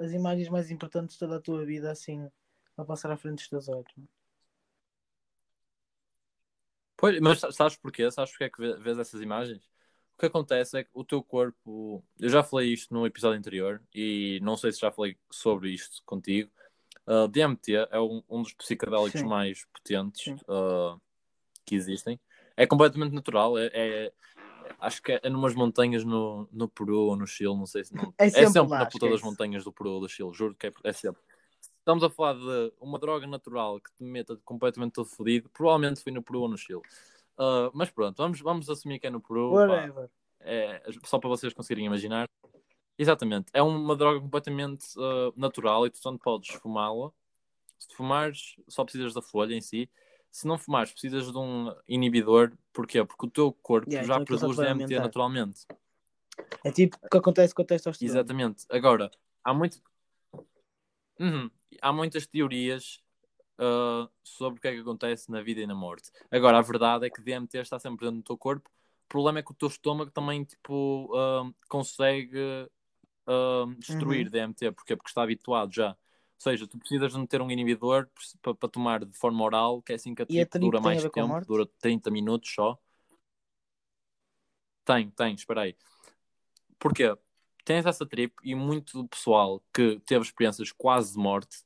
[0.00, 2.28] as imagens mais importantes de toda a tua vida assim
[2.76, 3.92] a passar à frente dos teus olhos.
[6.96, 8.10] pois, mas sa- sabes porquê?
[8.10, 9.64] Sabes porque é que vê- vês essas imagens?
[10.16, 12.04] O que acontece é que o teu corpo.
[12.18, 16.02] Eu já falei isto no episódio anterior e não sei se já falei sobre isto
[16.04, 16.50] contigo.
[17.06, 21.00] Uh, DMT é um, um dos psicodélicos mais potentes uh,
[21.64, 22.20] que existem.
[22.56, 23.56] É completamente natural.
[23.56, 24.12] É, é-
[24.80, 28.12] acho que é numas montanhas no, no Peru ou no Chile, não sei se não.
[28.18, 30.72] É sempre lá, na puta das montanhas do Peru ou do Chile, juro que é,
[30.84, 31.20] é sempre.
[31.78, 35.48] Estamos a falar de uma droga natural que te meta completamente todo fodido.
[35.48, 36.82] Provavelmente foi no Peru ou no Chile.
[37.38, 39.52] Uh, mas pronto, vamos, vamos assumir que é no Peru.
[39.52, 40.10] Whatever.
[40.40, 42.28] É, só para vocês conseguirem imaginar.
[42.98, 43.46] Exatamente.
[43.54, 47.10] É uma droga completamente uh, natural e tu só não podes fumá-la.
[47.78, 49.88] Se fumares, só precisas da folha em si.
[50.30, 52.52] Se não fumares, precisas de um inibidor.
[52.72, 53.04] Porquê?
[53.04, 55.66] Porque o teu corpo Yeah, já então produz DMT naturalmente.
[56.64, 58.18] É tipo o que acontece com a testosterona.
[58.18, 58.64] Exatamente.
[58.70, 59.10] Agora,
[59.42, 59.80] há muito.
[61.18, 61.50] Uhum.
[61.80, 63.02] Há muitas teorias
[63.58, 66.10] uh, sobre o que é que acontece na vida e na morte.
[66.30, 68.70] Agora, a verdade é que DMT está sempre presente no teu corpo.
[69.06, 72.68] O problema é que o teu estômago também tipo, uh, consegue
[73.26, 74.30] uh, destruir Uhum.
[74.30, 74.72] DMT.
[74.72, 74.96] Porquê?
[74.96, 75.96] Porque está habituado já.
[76.38, 78.08] Ou seja, tu precisas de meter um inibidor
[78.40, 81.66] para, tomar de forma oral, que é assim que a trip dura mais tempo, dura
[81.80, 82.78] 30 minutos só.
[84.84, 85.76] Tem, tem, espera aí.
[86.78, 87.16] Porquê?
[87.64, 91.58] Tens essa trip e muito do pessoal que teve experiências quase de morte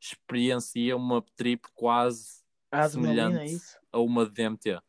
[0.00, 3.78] experiencia uma trip quase A é semelhante isso?
[3.92, 4.80] a uma de DMT.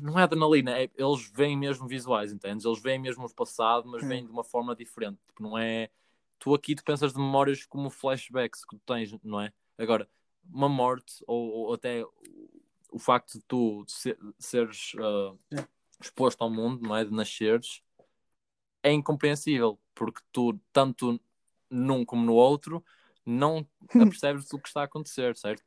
[0.00, 2.64] Não é adrenalina, é- eles veem mesmo visuais, entendes?
[2.64, 4.08] Eles veem mesmo o passado, mas Hum.
[4.08, 5.18] veem de uma forma diferente.
[5.28, 5.90] Tipo, não é.
[6.38, 9.52] Tu aqui tu pensas de memórias como flashbacks que tu tens, não é?
[9.78, 10.08] Agora,
[10.48, 12.04] uma morte, ou, ou até
[12.90, 15.66] o facto de tu se- seres Sim.
[16.00, 17.04] exposto ao mundo, não é?
[17.04, 17.82] De nasceres,
[18.82, 21.20] é incompreensível, porque tu, tanto
[21.68, 22.84] num como no outro,
[23.24, 25.64] não apercebes o que está a acontecer, certo?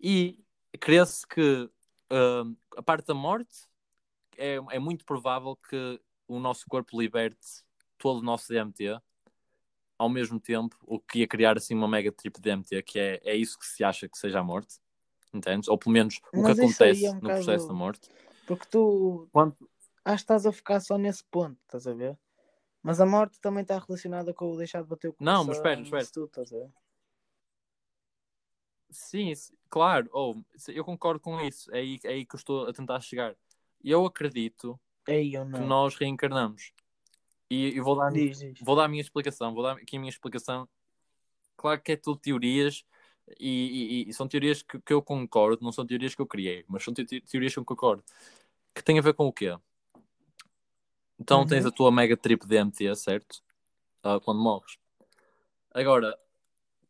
[0.00, 0.38] E
[0.78, 1.68] crê-se que
[2.10, 3.66] hum, a parte da morte
[4.36, 7.64] é, é muito provável que o nosso corpo liberte
[7.98, 9.00] todo o nosso DMT
[9.98, 13.34] ao mesmo tempo, o que ia criar assim uma mega trip DMT, que é, é
[13.34, 14.76] isso que se acha que seja a morte,
[15.34, 15.68] entendes?
[15.68, 18.08] Ou pelo menos o Mas que acontece é um no bocado- processo da morte.
[18.46, 19.56] Porque tu Quando...
[20.04, 22.16] acho que estás a focar só nesse ponto, estás a ver?
[22.82, 25.34] Mas a morte também está relacionada com o deixar de bater o coração.
[25.42, 26.02] Não, mas espera, espera.
[26.02, 26.70] isso tudo, estás a ver?
[28.90, 29.32] Sim,
[29.68, 33.00] claro, ou eu concordo com isso, é aí, é aí que eu estou a tentar
[33.00, 33.36] chegar.
[33.84, 36.72] Eu acredito Aí eu que nós reencarnamos.
[37.50, 38.60] E, e vou dar Diz, diz.
[38.60, 40.68] vou dar a minha explicação, vou dar aqui a minha explicação.
[41.56, 42.84] Claro que é tudo teorias
[43.38, 46.64] e, e- e são teorias que, que eu concordo, não são teorias que eu criei,
[46.68, 48.04] mas são te- teorias que eu concordo.
[48.74, 49.56] Que tem a ver com o quê?
[51.18, 51.46] Então Uhum.
[51.46, 53.42] tens a tua mega trip DMT, certo?
[54.02, 54.78] Ah, quando morres.
[55.72, 56.16] Agora,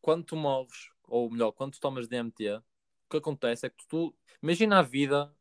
[0.01, 2.63] quando tu morres, ou melhor, quando tu tomas DMT, o
[3.09, 5.33] que acontece é que tu, imagina a vida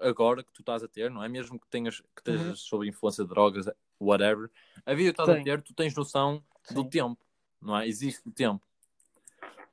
[0.00, 1.28] agora que tu estás a ter, não é?
[1.28, 2.56] Mesmo que tenhas que estejas Uhum.
[2.56, 3.66] sob influência de drogas,
[4.00, 4.50] whatever,
[4.84, 6.88] a vida que estás a ter, tu tens noção do Sim.
[6.88, 7.24] tempo,
[7.60, 7.86] não é?
[7.86, 8.64] Existe o tempo.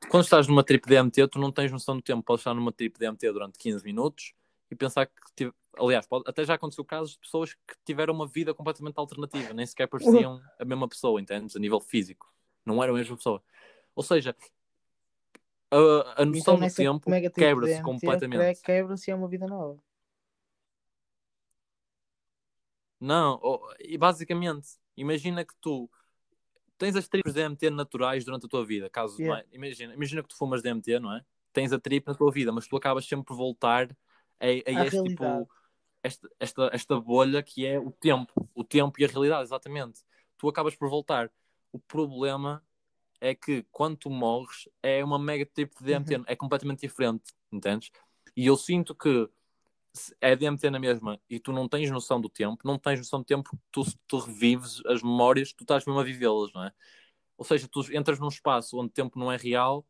[0.10, 2.24] Quando estás numa trip DMT, tu não tens noção do tempo.
[2.24, 4.34] Podes estar numa trip DMT durante 15 minutos
[4.70, 5.14] e pensar que.
[5.36, 6.26] tive- Aliás, pode...
[6.28, 10.42] até já aconteceu casos de pessoas que tiveram uma vida completamente alternativa, nem sequer pareciam
[10.60, 11.56] a mesma pessoa, entendes?
[11.56, 12.30] A nível físico.
[12.66, 13.42] Não eram a mesma pessoa.
[13.96, 14.36] Ou seja,
[15.72, 18.62] a, a noção Então do tempo trip quebra-se completamente.
[18.62, 19.82] Quebra-se e é uma vida nova.
[23.02, 25.90] Não, oh, e basicamente, imagina que tu
[26.78, 28.90] tens as trips DMT naturais durante a tua vida.
[28.90, 29.44] Caso, não Yeah.
[29.52, 29.56] é?
[29.56, 31.26] imagina, imagina que tu fumas DMT, não é?
[31.52, 33.90] Tens a trip na tua vida, mas tu acabas sempre por voltar
[34.40, 35.10] a, a À este realidade.
[35.10, 35.50] tipo,
[36.04, 40.02] esta, esta, esta bolha que é o tempo, o tempo e a realidade, exatamente.
[40.38, 41.32] Tu acabas por voltar.
[41.72, 42.64] O problema
[43.20, 46.24] é que quando tu morres é uma mega trip de DMT, Uhum.
[46.28, 47.92] é completamente diferente, entendes?
[48.36, 49.30] E eu sinto que
[50.20, 53.26] é DMT na mesma e tu não tens noção do tempo, não tens noção do
[53.26, 56.72] tempo, tu, tu revives as memórias, tu estás mesmo a vivê-las, não é?
[57.38, 59.86] Ou seja, tu entras num espaço onde o tempo não é real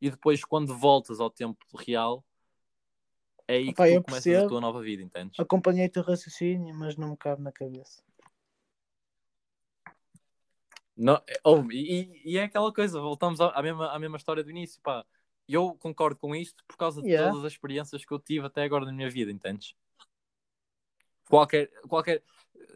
[0.00, 2.24] e depois quando voltas ao tempo real
[3.46, 4.44] é aí que tu começas percebo.
[4.44, 5.38] a tua nova vida, entendes?
[5.38, 8.02] Acompanhei o teu raciocínio, mas não me cabe na cabeça.
[10.96, 14.80] Não, oh, e, e é aquela coisa, voltamos à mesma, à mesma história do início,
[14.82, 15.04] pá.
[15.52, 17.32] Eu concordo com isto por causa de Yeah.
[17.32, 19.74] todas as experiências que eu tive até agora na minha vida, entendes?
[21.28, 22.22] Qualquer, qualquer,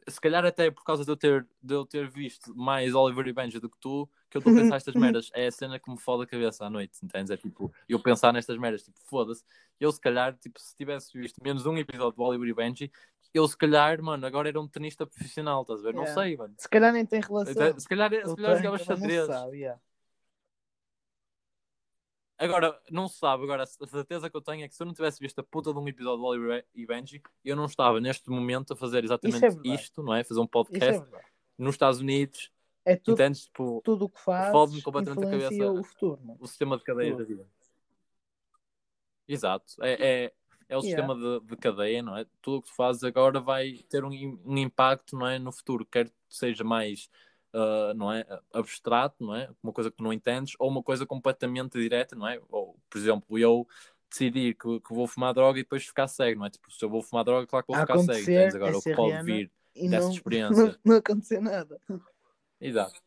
[0.09, 3.33] se calhar até por causa de eu ter, de eu ter visto mais Oliver e
[3.33, 5.91] Benji do que tu, que eu estou a pensar estas merdas, é a cena que
[5.91, 7.31] me foda a cabeça à noite, entendes?
[7.31, 9.45] É tipo, eu pensar nestas merdas, tipo, foda-se.
[9.79, 12.93] Eu se calhar, tipo, se tivesse visto menos um episódio do Oliver e Benji,
[13.33, 15.95] eu se calhar, mano, agora era um tenista profissional, estás a ver?
[15.95, 16.22] Não Yeah.
[16.22, 16.55] sei, mano.
[16.59, 17.53] Se calhar nem tem relação.
[17.53, 19.27] Se calhar, se calhar jogava não se xadrez.
[19.27, 19.81] sabe, yeah.
[22.37, 24.93] Agora, não se sabe, agora a certeza que eu tenho é que se eu não
[24.93, 28.28] tivesse visto a puta de um episódio do Oliver e Benji, eu não estava neste
[28.28, 30.24] momento a fazer exatamente Isso é isto, não é?
[30.24, 31.24] Fazer um é podcast verdade.
[31.57, 32.51] nos Estados Unidos,
[32.85, 33.45] É tudo, entendes?
[33.45, 35.72] Tipo, tudo o que faz Fode-me completamente a cabeça.
[35.72, 36.20] o futuro.
[36.24, 36.35] Não?
[36.35, 36.37] é?
[36.41, 37.18] o sistema de cadeia Tudo.
[37.18, 37.47] da vida.
[39.26, 39.93] Exato, é,
[40.24, 40.32] é,
[40.68, 40.82] é o Yeah.
[40.82, 42.26] sistema de, de cadeia, não é?
[42.43, 44.11] Tudo o que tu fazes agora vai ter um,
[44.45, 45.39] um impacto, não é?
[45.39, 47.09] No futuro, quer que seja mais,
[47.55, 48.27] ah, não é?
[48.53, 49.49] Abstrato, não é?
[49.63, 52.41] Uma coisa que não entendes, ou uma coisa completamente direta, não é?
[52.51, 53.67] Ou, por exemplo, eu
[54.11, 56.51] decidir que, que vou fumar droga e depois ficar cego, não é?
[56.51, 58.57] Tipo, se eu vou fumar droga, claro que vou ficar cego?
[58.57, 60.65] Agora, é o que pode vir dessa não, experiência.
[60.65, 61.81] não, não acontecer nada.
[62.61, 63.01] Exato.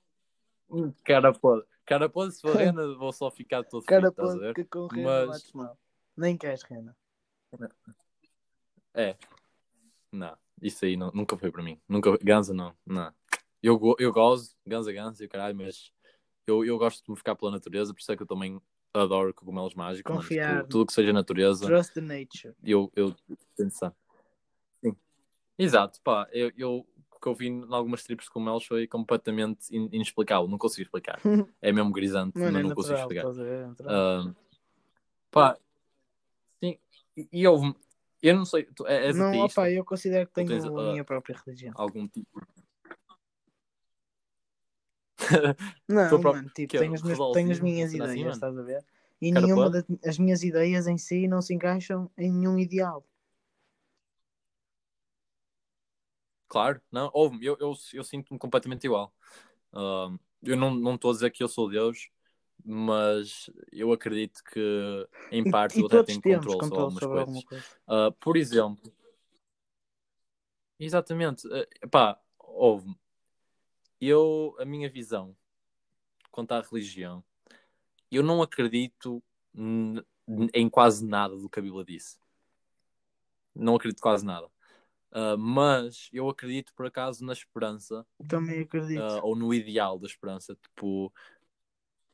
[1.05, 4.87] Cara pode, cara pode, se for rena, vou só ficar todo Cara, pode que com
[4.87, 5.77] Rena Mas- mal.
[6.15, 6.95] Nem queres Rena.
[8.93, 9.15] É.
[10.11, 11.79] Não, isso aí não- nunca foi para mim.
[11.87, 13.13] Nunca, Ganza não, não.
[13.61, 15.91] Eu, eu gosto, Ganza Ganza e o caralho, mas
[16.45, 18.61] eu, eu gosto de me ficar pela natureza, por isso é que eu também
[18.93, 20.15] adoro cogumelos mágicos.
[20.15, 20.57] Confiar.
[20.57, 22.55] Tipo, tudo que seja natureza, Trust the nature.
[22.63, 23.15] eu, eu
[23.55, 23.93] pensar.
[24.83, 24.95] Sim.
[25.57, 29.75] Exato, pá, eu, eu, o que eu vi em algumas trips de cogumelos foi completamente
[29.75, 31.19] in- inexplicável, não consigo explicar.
[31.59, 33.25] É mesmo grisante, Mano, mas é não consigo explicar.
[33.25, 34.33] É
[35.31, 35.57] pá,
[36.63, 36.77] sim,
[37.33, 37.75] e, houve,
[38.21, 41.03] eu não sei, tu és não, opa, eu considero que tenho tens, a ah, minha
[41.03, 41.73] própria religião.
[41.75, 42.39] algum tipo
[45.87, 48.25] Não, tua própria- mano, tipo, que é tenho as, minhas, tenho as minhas assim, ideias,
[48.25, 48.35] mano?
[48.35, 48.83] estás a ver?
[49.21, 53.03] E Cara, nenhuma das as minhas ideias em si não se encaixam em nenhum ideal.
[56.47, 59.13] Claro, não, houve eu, eu, eu sinto-me completamente igual.
[59.73, 60.09] Ah,
[60.43, 62.09] eu não não estou a dizer que eu sou Deus,
[62.65, 67.43] mas eu acredito que em parte e eu até tenho controle sobre algumas sobre coisas.
[67.43, 67.65] coisa.
[67.87, 68.93] Ah, por exemplo,
[70.79, 72.95] exatamente, uh, pá, houve
[73.99, 75.35] eu, a minha visão
[76.31, 77.23] quanto à religião,
[78.11, 79.23] eu não acredito
[80.53, 82.19] em quase nada do que a Bíblia disse.
[83.55, 84.47] Não acredito quase nada.
[85.11, 88.05] Uh, mas eu acredito, por acaso, na esperança.
[88.27, 89.01] Também acredito.
[89.01, 90.55] Uh, ou no ideal da esperança.
[90.55, 91.11] Tipo,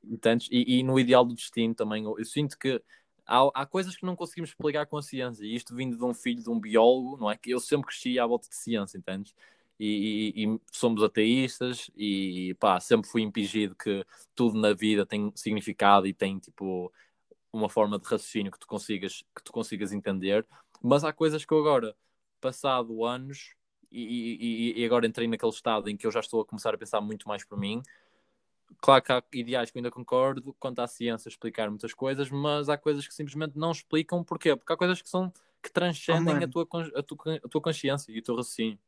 [0.04, 0.48] entendes?
[0.52, 2.06] E, e no ideal do destino também.
[2.06, 2.82] Eu, eu sinto que
[3.26, 5.44] há, há, coisas que não conseguimos explicar com a ciência.
[5.44, 7.38] E isto vindo de um filho de um biólogo, não é?
[7.38, 9.34] Que eu sempre cresci à volta de ciência, entendes?
[9.86, 15.30] E, e, e, somos ateístas e pá, sempre fui impingido que tudo na vida tem
[15.36, 16.90] significado e tem tipo
[17.52, 20.48] uma forma de raciocínio que tu consigas, que tu consigas entender.
[20.82, 21.94] Mas há coisas que eu agora
[22.40, 23.56] passado anos
[23.92, 26.78] e, e, e, agora entrei naquele estado em que eu já estou a começar a
[26.78, 27.84] pensar muito mais por mim.
[28.80, 32.70] Claro que há ideais que eu ainda concordo quanto à ciência explicar muitas coisas, mas
[32.70, 34.24] há coisas que simplesmente não explicam.
[34.24, 34.56] Porquê?
[34.56, 35.32] Porque há coisas que são
[35.62, 36.64] que transcendem oh, a, tua,
[36.96, 38.80] a, tua, a tua consciência e o teu raciocínio.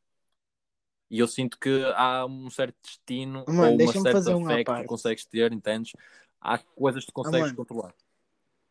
[1.09, 4.87] E eu sinto que há um certo destino mano, ou uma certa fé que tu
[4.87, 5.93] consegues ter, entendes?
[6.41, 7.93] Há coisas que tu consegues oh, controlar.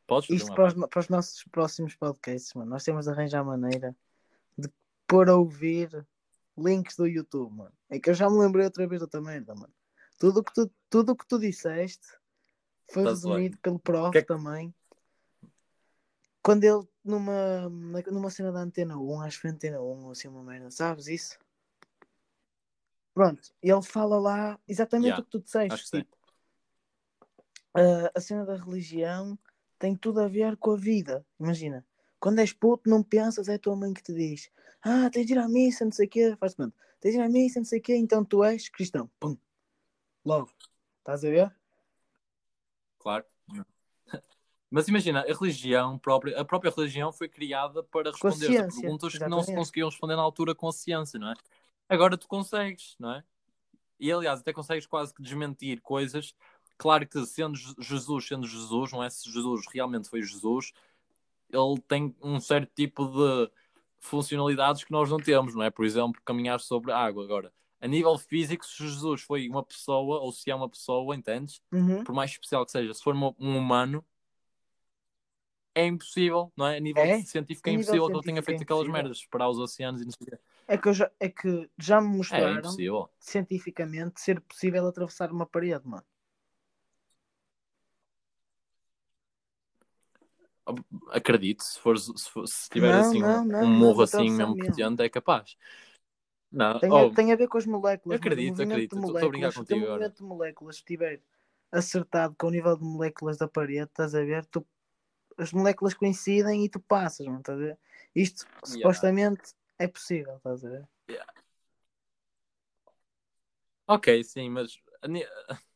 [0.07, 2.70] Podes Isto para os, para os, nossos próximos podcasts, mano.
[2.70, 3.97] Nós temos de arranjar maneira
[5.07, 6.07] por ouvir
[6.57, 7.72] links do YouTube, mano.
[7.89, 9.72] É que eu já me lembrei outra vez da outra merda, mano.
[10.18, 12.07] Tudo que tu, tudo que tu disseste
[12.93, 14.18] foi tá resumido pelo prof que...
[14.18, 14.74] É também.
[16.43, 17.68] Quando ele, numa,
[18.11, 21.07] numa cena da antena 1, acho que foi antena 1 ou assim uma merda, sabes
[21.07, 21.39] isso?
[23.15, 25.99] Pronto, ele fala lá exatamente yeah, o que tu disseste.
[25.99, 26.17] Tipo,
[27.77, 29.39] uh, a cena da religião
[29.79, 31.25] tem tudo a ver com a vida.
[31.39, 31.87] Imagina,
[32.19, 34.51] quando és puto, não pensas, é a tua mãe que te diz:
[34.83, 36.37] Ah, tens de ir à missa, não sei o quê.
[36.41, 39.09] Faz quando tens de ir à missa, não sei o quê, então tu és cristão.
[39.21, 39.37] Pum.
[40.25, 40.51] Logo.
[40.99, 41.55] Estás a ver?
[42.99, 43.25] Claro.
[44.71, 49.29] Mas imagina, a religião própria, a própria religião foi criada para responder a perguntas que
[49.29, 51.35] não se conseguiam responder na altura com a ciência, não é?
[51.89, 53.24] Agora tu consegues, não é?
[53.99, 56.35] E aliás, até consegues quase que desmentir coisas.
[56.76, 60.72] Claro que sendo Jesus, sendo Jesus, não é se Jesus realmente foi Jesus,
[61.51, 63.51] ele tem um certo tipo de
[64.01, 65.70] funcionalidades que nós não temos, não é?
[65.70, 67.24] Por exemplo, caminhar sobre a água.
[67.24, 71.62] Agora, a nível físico, se Jesus foi uma pessoa, ou se é uma pessoa, entendes?
[71.72, 72.03] Uhum.
[72.03, 74.05] Por mais especial que seja, se for um humano,
[75.74, 76.76] é impossível, não é?
[76.76, 77.22] A nível é?
[77.22, 80.12] científico é impossível que ele tenha feito é aquelas merdas, esperar os oceanos e não
[80.12, 80.39] sei o quê.
[80.67, 85.47] É que, já, é que já me é mostraram é cientificamente ser possível atravessar uma
[85.47, 86.05] parede, mano.
[91.11, 92.12] acredito, se, for, se,
[92.47, 95.57] se tiver não, assim não, não, um morro assim mesmo potente, é capaz.
[96.51, 98.19] Não, tem, oh, a, tem a ver com as moléculas.
[98.19, 98.97] Acredito, acredito.
[98.97, 99.81] Estou a brincar contigo.
[99.81, 101.21] Se o movimento de moléculas estiver
[101.73, 104.47] acertado com o nível de moléculas da parede, estás a ver?
[104.47, 104.65] Tu,
[105.37, 107.79] as moléculas coincidem e tu passas, não estás a ver?
[108.15, 108.67] Isto yeah.
[108.67, 109.43] supostamente
[109.79, 110.89] é possível, estás a ver?
[111.09, 111.33] Yeah.
[113.87, 114.81] Ok, sim, mas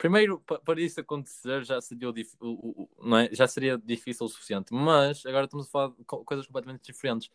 [0.00, 2.08] Primeiro, para isso acontecer, já seria,
[2.98, 3.28] não é?
[3.32, 4.72] já seria difícil o suficiente.
[4.72, 7.30] Mas agora estamos a falar de coisas completamente diferentes.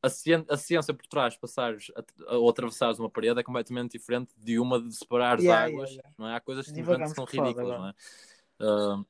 [0.00, 1.90] A, ciência, a ciência por trás, passares
[2.28, 5.90] a, ou atravessares uma parede, é completamente diferente de uma de separar yeah, águas.
[5.90, 6.10] Yeah.
[6.16, 6.36] Não é?
[6.36, 7.80] Há coisas que são ridículas.
[7.80, 7.94] Não é?
[8.60, 9.06] Uh,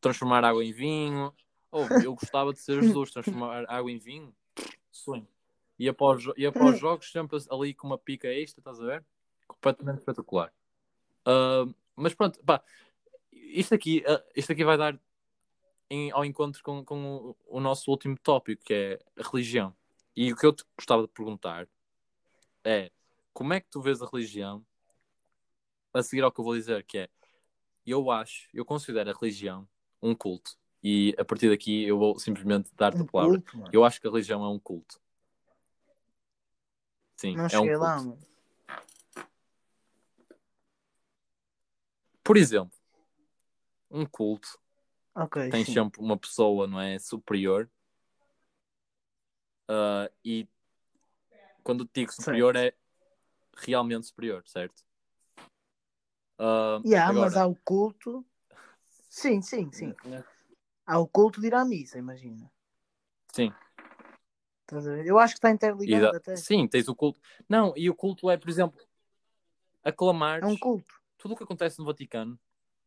[0.00, 1.34] transformar água em vinho.
[1.70, 4.34] Oh, eu gostava de ser Jesus, transformar água em vinho.
[4.90, 5.28] Sonho.
[5.78, 8.84] Ia para, os, ia para os jogos sempre ali com uma pica extra, estás a
[8.84, 9.04] ver?
[9.46, 10.52] Completamente espetacular.
[11.26, 12.62] Uh, mas pronto, pá,
[13.32, 14.98] isto aqui, uh, isto aqui vai dar
[15.90, 19.74] em, ao encontro com, com o, o, nosso último tópico, que é a religião.
[20.16, 21.68] E o que eu te gostava de perguntar
[22.64, 22.90] é
[23.32, 24.64] como é que tu vês a religião
[25.94, 27.08] a seguir ao que eu vou dizer, que é
[27.86, 29.66] eu acho, eu considero a religião
[30.02, 30.56] um culto.
[30.82, 33.42] E a partir daqui eu vou simplesmente dar-te a palavra.
[33.72, 35.00] Eu acho que a religião é um culto.
[37.18, 37.80] Sim, Não é um culto.
[37.80, 38.18] Lá, mano.
[42.22, 42.78] Por exemplo,
[43.90, 44.48] um culto
[45.14, 45.72] okay, tem sim.
[45.72, 46.96] sempre uma pessoa, não é?
[47.00, 47.68] Superior.
[49.68, 50.48] Uh, e
[51.64, 52.74] quando digo superior certo.
[52.74, 52.78] é
[53.56, 54.84] realmente superior, certo?
[56.38, 57.26] Uh, yeah, agora...
[57.26, 58.24] mas há o culto.
[59.10, 59.92] Sim, sim, sim.
[60.06, 60.22] É.
[60.86, 62.48] Há o culto de ir à missa, imagina.
[63.32, 63.52] Sim.
[65.04, 66.36] Eu acho que está interligado até.
[66.36, 67.20] Sim, tens o culto.
[67.48, 68.80] Não, e o culto é, por exemplo,
[69.82, 70.42] aclamar.
[70.42, 72.38] É um culto tudo o que acontece no Vaticano,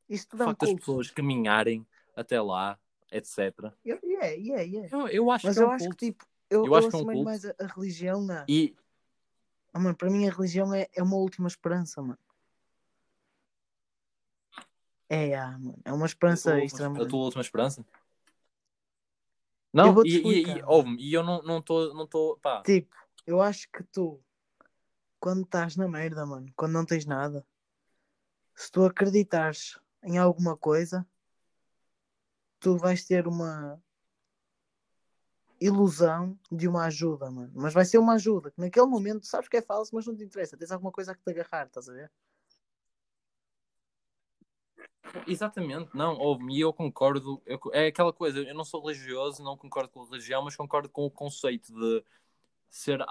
[0.10, 2.80] Isso o facto das pessoas caminharem até lá,
[3.12, 3.38] etc.
[3.84, 4.90] Eu, yeah, yeah, yeah.
[4.92, 5.98] Eu, eu acho Mas que é eu um acho culto.
[5.98, 7.24] que tipo, eu, eu, acho que é um culto.
[7.24, 8.46] mais a, a religião na.
[8.48, 8.76] E...
[9.74, 12.20] Oh, mano, para mim a religião é, é uma última esperança, mano.
[15.10, 15.80] É, ah, mano.
[15.84, 16.88] É uma esperança a extra.
[16.88, 17.86] A tua última esperança?
[19.74, 22.62] Não, e, e, e, oh, e eu não estou, não tô, não tô, pá.
[22.62, 22.96] Tipo,
[23.26, 24.22] eu acho que tu,
[25.20, 27.46] quando estás na merda, mano, quando não tens nada,
[28.54, 31.08] se tu acreditares em alguma coisa,
[32.60, 33.82] tu vais ter uma
[35.60, 37.52] ilusão de uma ajuda, mano.
[37.56, 40.24] Mas vai ser uma ajuda, que naquele momento sabes que é falso, mas não te
[40.24, 40.58] interessa.
[40.58, 42.12] Tens alguma coisa a que te agarrar, estás a ver?
[45.28, 49.58] Exatamente, não, ouve-me, e eu concordo, eu- é aquela coisa, eu não sou religioso, não
[49.58, 52.04] concordo com a religião, mas concordo com o conceito de
[52.70, 53.06] ser.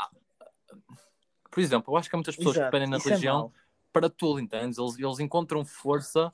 [1.51, 3.39] Por exemplo, eu acho que há muitas pessoas que Exato, dependem da isso é religião
[3.39, 3.53] mau.
[3.93, 4.79] para tudo, entendes?
[4.79, 6.33] Eles, eles encontram força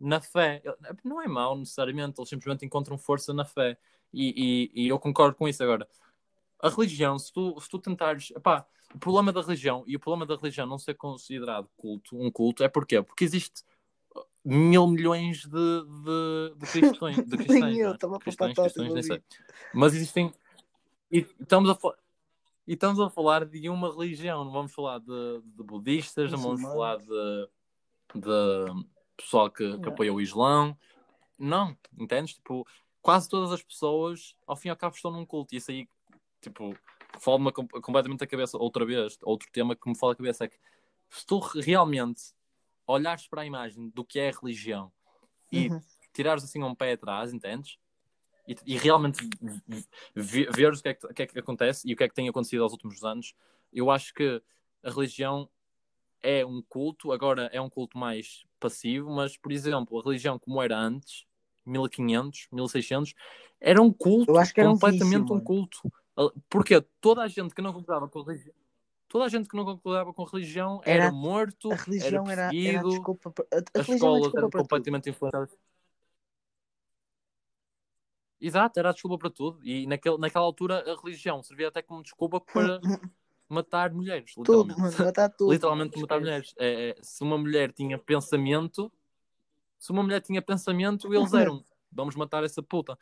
[0.00, 0.62] na fé.
[1.04, 3.76] Não é mau necessariamente, eles simplesmente encontram força na fé.
[4.12, 5.86] E, e, e eu concordo com isso agora.
[6.60, 8.30] A religião, se tu, se tu tentares.
[8.30, 12.30] Epá, o problema da religião e o problema da religião não ser considerado culto, um
[12.30, 13.02] culto, é porquê?
[13.02, 13.62] Porque existe
[14.44, 17.16] mil milhões de, de, de cristões.
[17.16, 17.36] De
[17.80, 18.18] eu, não é?
[18.18, 19.22] cristãos, nem todo sei.
[19.72, 20.32] Mas existem.
[21.10, 21.96] E estamos a falar.
[22.66, 26.62] E estamos a falar de uma religião, não vamos falar de, de budistas, não vamos
[26.62, 27.48] falar de,
[28.14, 28.86] de
[29.16, 29.92] pessoal que, que Não.
[29.92, 30.76] apoia o Islão.
[31.38, 32.34] Não, entendes?
[32.34, 32.66] Tipo,
[33.02, 35.54] quase todas as pessoas, ao fim e ao cabo, estão num culto.
[35.54, 35.86] E isso aí,
[36.40, 36.74] tipo,
[37.20, 39.18] fala-me com- completamente a cabeça outra vez.
[39.22, 40.56] Outro tema que me fala a cabeça é que
[41.10, 42.32] se tu realmente
[42.86, 44.92] olhares para a imagem do que é a religião
[45.50, 45.80] e Uhum.
[46.12, 47.78] tirares assim um pé atrás, entendes?
[48.46, 49.28] E, e realmente
[50.14, 52.14] ve- veres o que, é que, que é que acontece e o que é que
[52.14, 53.34] tem acontecido aos últimos anos,
[53.72, 54.42] eu acho que
[54.82, 55.48] a religião
[56.22, 60.62] é um culto, agora é um culto mais passivo, mas, por exemplo, a religião como
[60.62, 61.26] era antes,
[61.66, 63.14] 1500, 1600,
[63.60, 65.80] era um culto, Eu acho que era um completamente vício, um culto.
[66.48, 68.54] Porque toda a gente que não concordava com a religião,
[69.14, 72.32] toda a gente que não concordava com a religião era, Era- morto, A religião era,
[72.32, 73.32] era era a perseguido, desculpa.
[73.38, 74.50] A, a a para tudo.
[74.50, 75.56] completamente influenciadas.
[78.40, 79.60] Exato, era a desculpa para tudo.
[79.62, 82.80] E naquele, naquela altura a religião servia até como desculpa para
[83.48, 84.80] matar mulheres, Tudo, literalmente.
[84.80, 85.52] mano, matar tudo.
[85.52, 86.52] literalmente matar mulheres.
[86.58, 88.92] É, é, se uma mulher tinha pensamento,
[89.78, 92.98] se uma mulher tinha pensamento, eles eram vamos matar essa puta.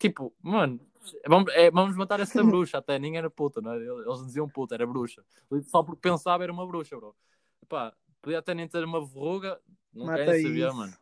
[0.00, 0.80] Tipo, mano,
[1.26, 3.76] vamos, é, vamos matar essa bruxa, até nem era puta, não é?
[3.76, 5.24] Eles diziam puta, era bruxa.
[5.64, 7.14] Só porque pensava era uma bruxa, bro.
[7.62, 7.92] Epá,
[8.22, 9.60] podia até nem ter uma verruga,
[9.92, 10.76] não Mata querem saber, isso.
[10.76, 10.96] mano.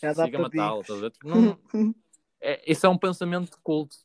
[0.00, 1.12] Já dá Siga matá-la, estás a ver?
[1.24, 1.58] Não,
[2.40, 3.96] é, isso é um pensamento de culto.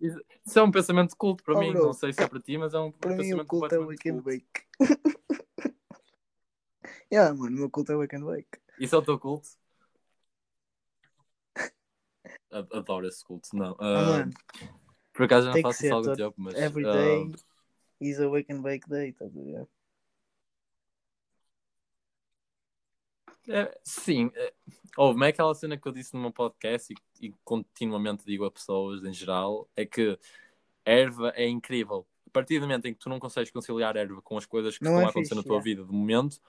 [0.00, 1.72] Isso é um pensamento de culto para Oh, mim.
[1.72, 3.72] bro, Não sei se é para ti, mas é um Para mim o pensamento culto
[3.74, 4.20] é Wake and.
[4.20, 4.46] Bake.
[7.12, 8.58] yeah, mano, o meu culto é Wake and Bake.
[8.80, 9.48] Isso é o teu culto?
[12.52, 13.48] Adoro esse culto.
[13.54, 13.76] Não.
[13.80, 14.32] Mano,
[15.12, 16.54] por acaso não faço isso todo- tempo, mas.
[16.54, 17.32] every ah, day
[18.00, 19.68] is a Wake and Bake day, estás a ver?
[23.48, 24.30] é, sim.
[24.34, 24.52] É,
[24.96, 28.50] houve, é aquela cena que eu disse no meu podcast e, e continuamente digo a
[28.50, 30.18] pessoas em geral: é que
[30.84, 32.06] erva é incrível.
[32.26, 34.84] A partir do momento em que tu não consegues conciliar erva com as coisas que
[34.84, 35.64] Não estão é a acontecer fixe, na tua yeah.
[35.64, 36.40] vida de momento,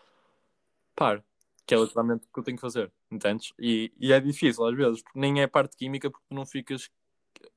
[0.95, 1.23] para.
[1.65, 3.53] Que é literalmente o que eu tenho que fazer, entendes?
[3.57, 6.89] E, e é difícil às vezes, porque nem é parte química, porque tu não ficas,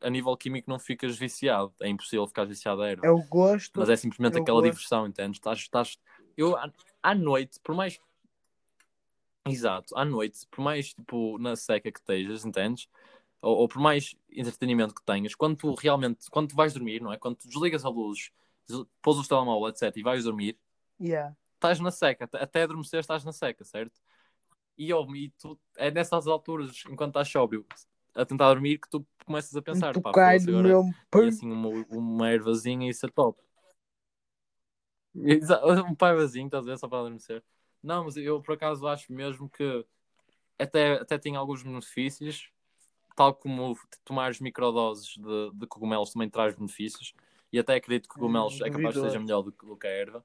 [0.00, 1.74] a nível químico, não ficas viciado.
[1.80, 3.06] É impossível ficar viciado a erva.
[3.06, 3.80] É o gosto.
[3.80, 4.70] Mas é simplesmente eu aquela gosto.
[4.72, 5.38] diversão, entendes?
[5.38, 5.98] Estás, estás...
[6.36, 6.70] Eu, à,
[7.02, 7.98] à noite, por mais.
[9.48, 12.88] Exato, à noite, por mais tipo na seca que estejas, entendes?
[13.40, 17.12] Ou, ou por mais entretenimento que tenhas, quando tu realmente, quando tu vais dormir, não
[17.12, 17.16] é?
[17.16, 18.32] Quando tu desligas a luz,
[19.00, 20.58] pôs o telemóvel, etc., e vais dormir,
[21.00, 21.36] Yeah.
[21.56, 24.00] Estás na seca, até- adormecer estás na seca, certo?
[24.78, 27.66] E, ó, e tu, é nessas alturas, enquanto estás sóbrio,
[28.14, 30.94] a tentar dormir, que tu começas a pensar, tu pá, cai do agora meu
[31.24, 33.40] e assim uma, uma ervazinha, isso é top.
[35.88, 37.42] Um paivazinho, estás a ver, só para adormecer.
[37.82, 39.84] Não, mas eu por acaso acho mesmo que
[40.58, 42.50] até, até tem alguns benefícios,
[43.14, 47.14] tal como tomares microdoses de, de cogumelos também traz benefícios,
[47.52, 49.90] e até acredito que cogumelos é capaz de seja melhor do que, do que a
[49.90, 50.24] erva,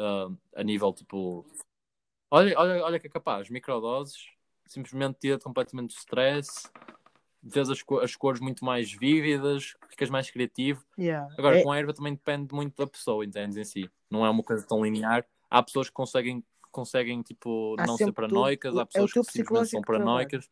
[0.00, 1.46] ah, a nível tipo.
[2.30, 4.28] Olha, olha, olha que é capaz, microdoses,
[4.66, 6.70] simplesmente tira completamente o stress,
[7.42, 10.84] vês as, co- as cores muito mais vívidas, ficas mais criativo.
[10.98, 11.32] Yeah.
[11.36, 13.90] Agora, É- com a erva também depende muito da pessoa, entendes em si.
[14.08, 15.26] Não é uma coisa tão linear.
[15.50, 19.24] Há pessoas que conseguem, conseguem tipo, Há não ser paranoicas, é há o pessoas teu
[19.24, 20.48] que simplesmente são paranoicas,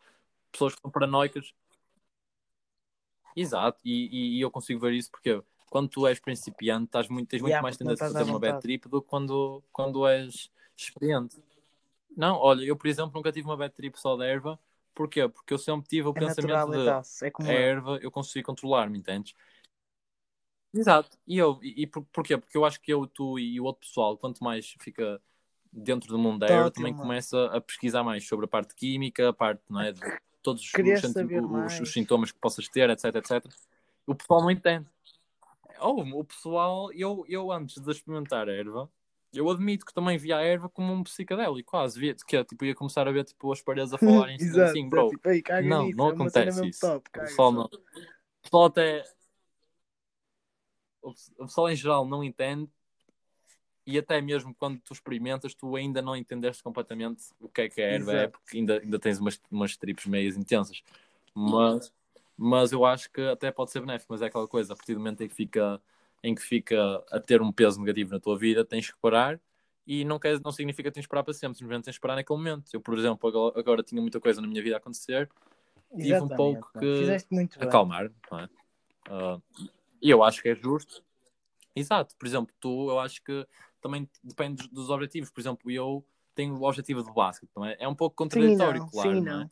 [0.51, 1.55] pessoas que são paranoicas.
[3.37, 5.41] Exato, e, e- e eu consigo ver isso porque
[5.71, 8.61] quando tu és principiante, estás muito, tens muito Yeah, mais tendência a fazer uma bad
[8.61, 11.37] trip do que quando, quando és experiente.
[12.17, 14.59] Não, olha, eu por exemplo nunca tive uma bad trip só da erva.
[14.95, 15.29] Porquê?
[15.29, 17.27] Porque eu sempre tive o É pensamento natural de.
[17.27, 19.35] É como a erva eu consigo controlar-me, entendes?
[20.75, 21.17] Exato.
[21.27, 22.37] E eu, e, e por, porquê?
[22.37, 25.21] Porque eu acho que eu, tu e o outro pessoal, quanto mais fica
[25.73, 29.29] dentro do mundo da erva, Tótil, também começa a pesquisar mais sobre a parte química,
[29.29, 29.93] a parte, não é?
[29.93, 30.01] De
[30.43, 33.45] todos os, os- os sintomas que possas ter, etc, etc.
[34.07, 34.87] O pessoal não entende.
[35.81, 38.91] Oh, o pessoal, eu, eu antes de experimentar a erva,
[39.33, 41.99] eu admito que também via a erva como um psicadélico, quase.
[41.99, 43.99] Via, que é, tipo, ia começar a ver tipo, as paredes a
[44.29, 44.61] falarem Exato.
[44.71, 45.09] assim, é bro.
[45.09, 46.81] tipo, "Ei, caga Não, nisso, não é acontece isso.
[46.81, 47.65] top, O pessoal só." não.
[47.65, 49.05] O pessoal até.
[51.03, 52.71] o pessoal em geral não entende
[53.89, 57.81] e até mesmo quando tu experimentas, tu ainda não entendeste completamente o que é que
[57.81, 60.83] é a erva é, porque ainda, ainda tens umas, umas trips meias intensas.
[61.35, 61.91] Mas,
[62.39, 65.01] mas eu acho que até pode ser benéfico, mas é aquela coisa, a partir do
[65.01, 65.83] momento em que fica,
[66.23, 69.41] em que fica a ter um peso negativo na tua vida, tens que parar
[69.85, 72.15] e não, quer, não significa que tens que esperar para sempre, simplesmente tens que parar
[72.15, 72.71] naquele momento.
[72.73, 75.29] Eu, por exemplo, agora, agora tinha muita coisa na minha vida a acontecer,
[75.97, 77.17] tive um pouco que
[77.59, 78.49] acalmar, não é?
[79.11, 79.43] Uh,
[80.01, 81.03] e eu acho que é justo.
[81.75, 83.47] Exato, por exemplo, tu, eu acho que
[83.81, 85.31] também depende dos objetivos.
[85.31, 87.77] Por exemplo, eu tenho o objetivo de basquete, não é?
[87.81, 89.43] É um pouco contraditório, sim, claro, sim, não.
[89.43, 89.51] É?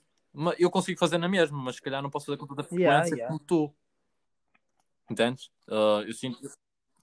[0.59, 3.07] Eu consigo fazer na mesma, mas se calhar não posso fazer com tanta frequência yeah,
[3.09, 3.27] yeah.
[3.27, 3.75] como tu.
[5.11, 5.47] Entendes?
[5.69, 6.39] Uh, eu sinto,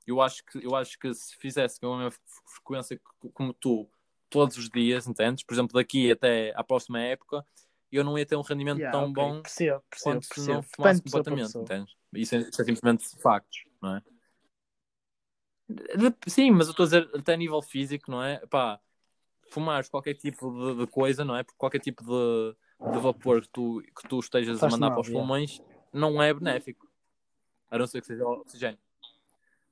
[0.05, 2.99] eu acho que eu acho que se fizesse com a mesma frequência
[3.33, 3.89] como tu
[4.29, 5.43] todos os dias, entendes?
[5.43, 7.45] Por exemplo, daqui até à próxima época,
[7.91, 9.23] eu não ia ter um rendimento yeah, tão okay.
[9.23, 10.45] bom percebo, percebo, quanto percebo.
[10.45, 11.95] se não fumasse completamente, entendes?
[12.13, 14.03] Isso é, isso é simplesmente factos, não é?
[16.27, 18.45] Sim, mas eu estou a dizer até a nível físico, não é?
[18.47, 18.79] Pá,
[19.49, 21.43] fumares qualquer tipo de, de coisa, não é?
[21.43, 22.55] Porque qualquer tipo de,
[22.91, 25.61] de vapor que tu, que tu estejas a mandar mal, para os pulmões
[25.91, 26.87] não é benéfico.
[27.69, 28.79] A não ser que seja oxigênio.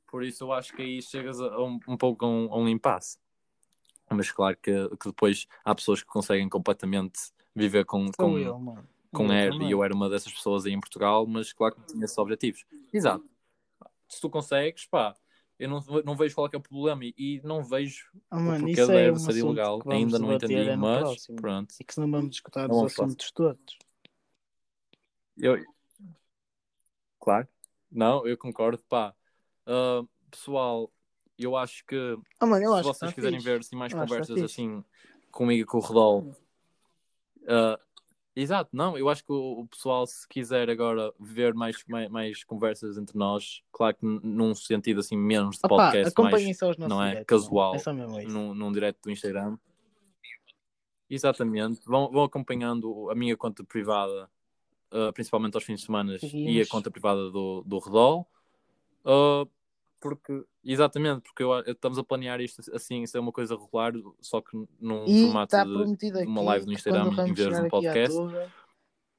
[0.08, 2.68] Por isso eu acho que aí chegas a um, um pouco a um, a um
[2.68, 3.18] impasse.
[4.10, 7.20] Mas claro que, que depois há pessoas que conseguem completamente
[7.56, 8.60] viver com, com, eu,
[9.14, 11.80] com eu air, e eu era uma dessas pessoas aí em Portugal, mas claro que
[11.80, 12.66] não tinha esses objetivos.
[12.92, 13.24] Exato.
[14.08, 15.16] Se tu consegues, pá,
[15.62, 18.66] eu não, não vejo qual é, é o problema e, e não vejo oh, mano,
[18.66, 19.80] porque deve é um ser ilegal.
[19.86, 21.36] Ainda não entendi, é mas próximo.
[21.36, 21.76] pronto.
[21.80, 23.78] E que não vamos discutir os assuntos todos.
[25.38, 25.64] Eu...
[27.20, 27.48] Claro.
[27.92, 28.82] Não, eu concordo.
[28.90, 29.14] Pá,
[29.68, 30.92] uh, pessoal,
[31.38, 33.52] eu acho que oh, mano, se vocês quiserem fixe.
[33.52, 34.84] ver assim, mais eu conversas assim
[35.30, 36.22] comigo e com o Rodol,
[37.44, 37.78] uh,
[38.34, 42.44] Exato, não, eu acho que o, o, pessoal, se quiser agora ver mais, mais, mais,
[42.46, 47.26] conversas entre nós, claro que num sentido assim menos de podcast, Opa, mais, não é?
[47.26, 49.58] Casual, é num, num direto do Instagram.
[51.10, 54.30] Exatamente, vão, vão acompanhando a minha conta privada,
[54.94, 58.26] uh, principalmente aos fins de semana, e a conta privada do, do Redol.
[59.04, 59.46] Uh,
[60.02, 64.58] porque, exatamente, porque eu, estamos a planear isto assim, ser uma coisa regular, só que
[64.80, 68.18] num e formato tá de, de, uma live no Instagram em vez de um podcast.
[68.18, 68.52] Tua,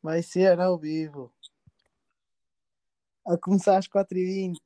[0.03, 1.33] vai ser ao vivo.
[3.25, 4.57] A começar às 4h20.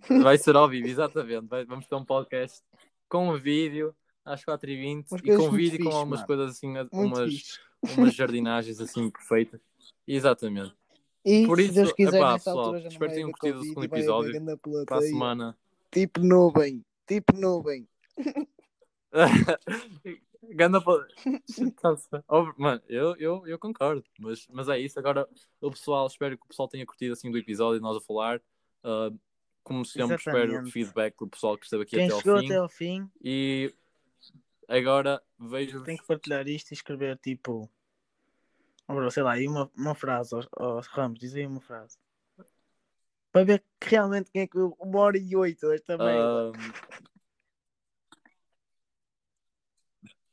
[0.24, 1.46] Vai ser ao vivo, exatamente.
[1.46, 2.64] Vai, vamos ter um podcast
[3.06, 3.94] com vídeo
[4.24, 6.26] às 4h20 e com vídeo e com algumas mano.
[6.26, 7.58] coisas assim, umas,
[7.96, 9.60] umas jardinagens assim perfeitas.
[10.08, 10.74] Exatamente.
[11.24, 14.32] E Por isso, se Deus quiser, epá, pessoal, espero que tenham curtido o segundo episódio.
[14.86, 15.58] Para a semana.
[15.90, 17.86] Tipo nuvem, tipo nuvem.
[20.52, 20.80] Ganda
[22.56, 24.98] Mano, eu, eu, eu concordo, mas, mas é isso.
[24.98, 25.28] Agora,
[25.60, 28.40] o pessoal, espero que o pessoal tenha curtido assim do episódio, nós a falar.
[28.82, 29.16] Uh,
[29.62, 30.48] como sempre, Exatamente.
[30.48, 32.46] espero feedback do pessoal que esteve aqui Quem até ao, fim.
[32.46, 33.10] até ao fim.
[33.22, 33.74] E
[34.66, 35.82] agora vejo.
[35.82, 37.70] Tem que partilhar isto e escrever tipo
[39.10, 41.96] Sei lá, aí uma, uma frase aos, aos Ramos, diz aí uma frase.
[43.32, 46.52] Para ver que realmente quem é que uma hora e oito esta merda.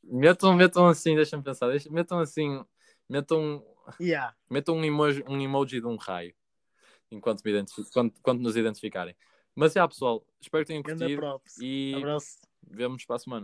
[0.04, 2.64] Metam, metam assim, deixa-me pensar, deixa, metam assim,
[3.10, 3.64] metam,
[4.00, 4.34] yeah.
[4.50, 6.34] metam um, emoji, um emoji de um raio
[7.12, 9.16] enquanto, me quando, quando nos identificarem.
[9.54, 12.40] Mas é, pessoal, espero que tenham curtido e Abraço.
[12.70, 13.36] vemos para a semana.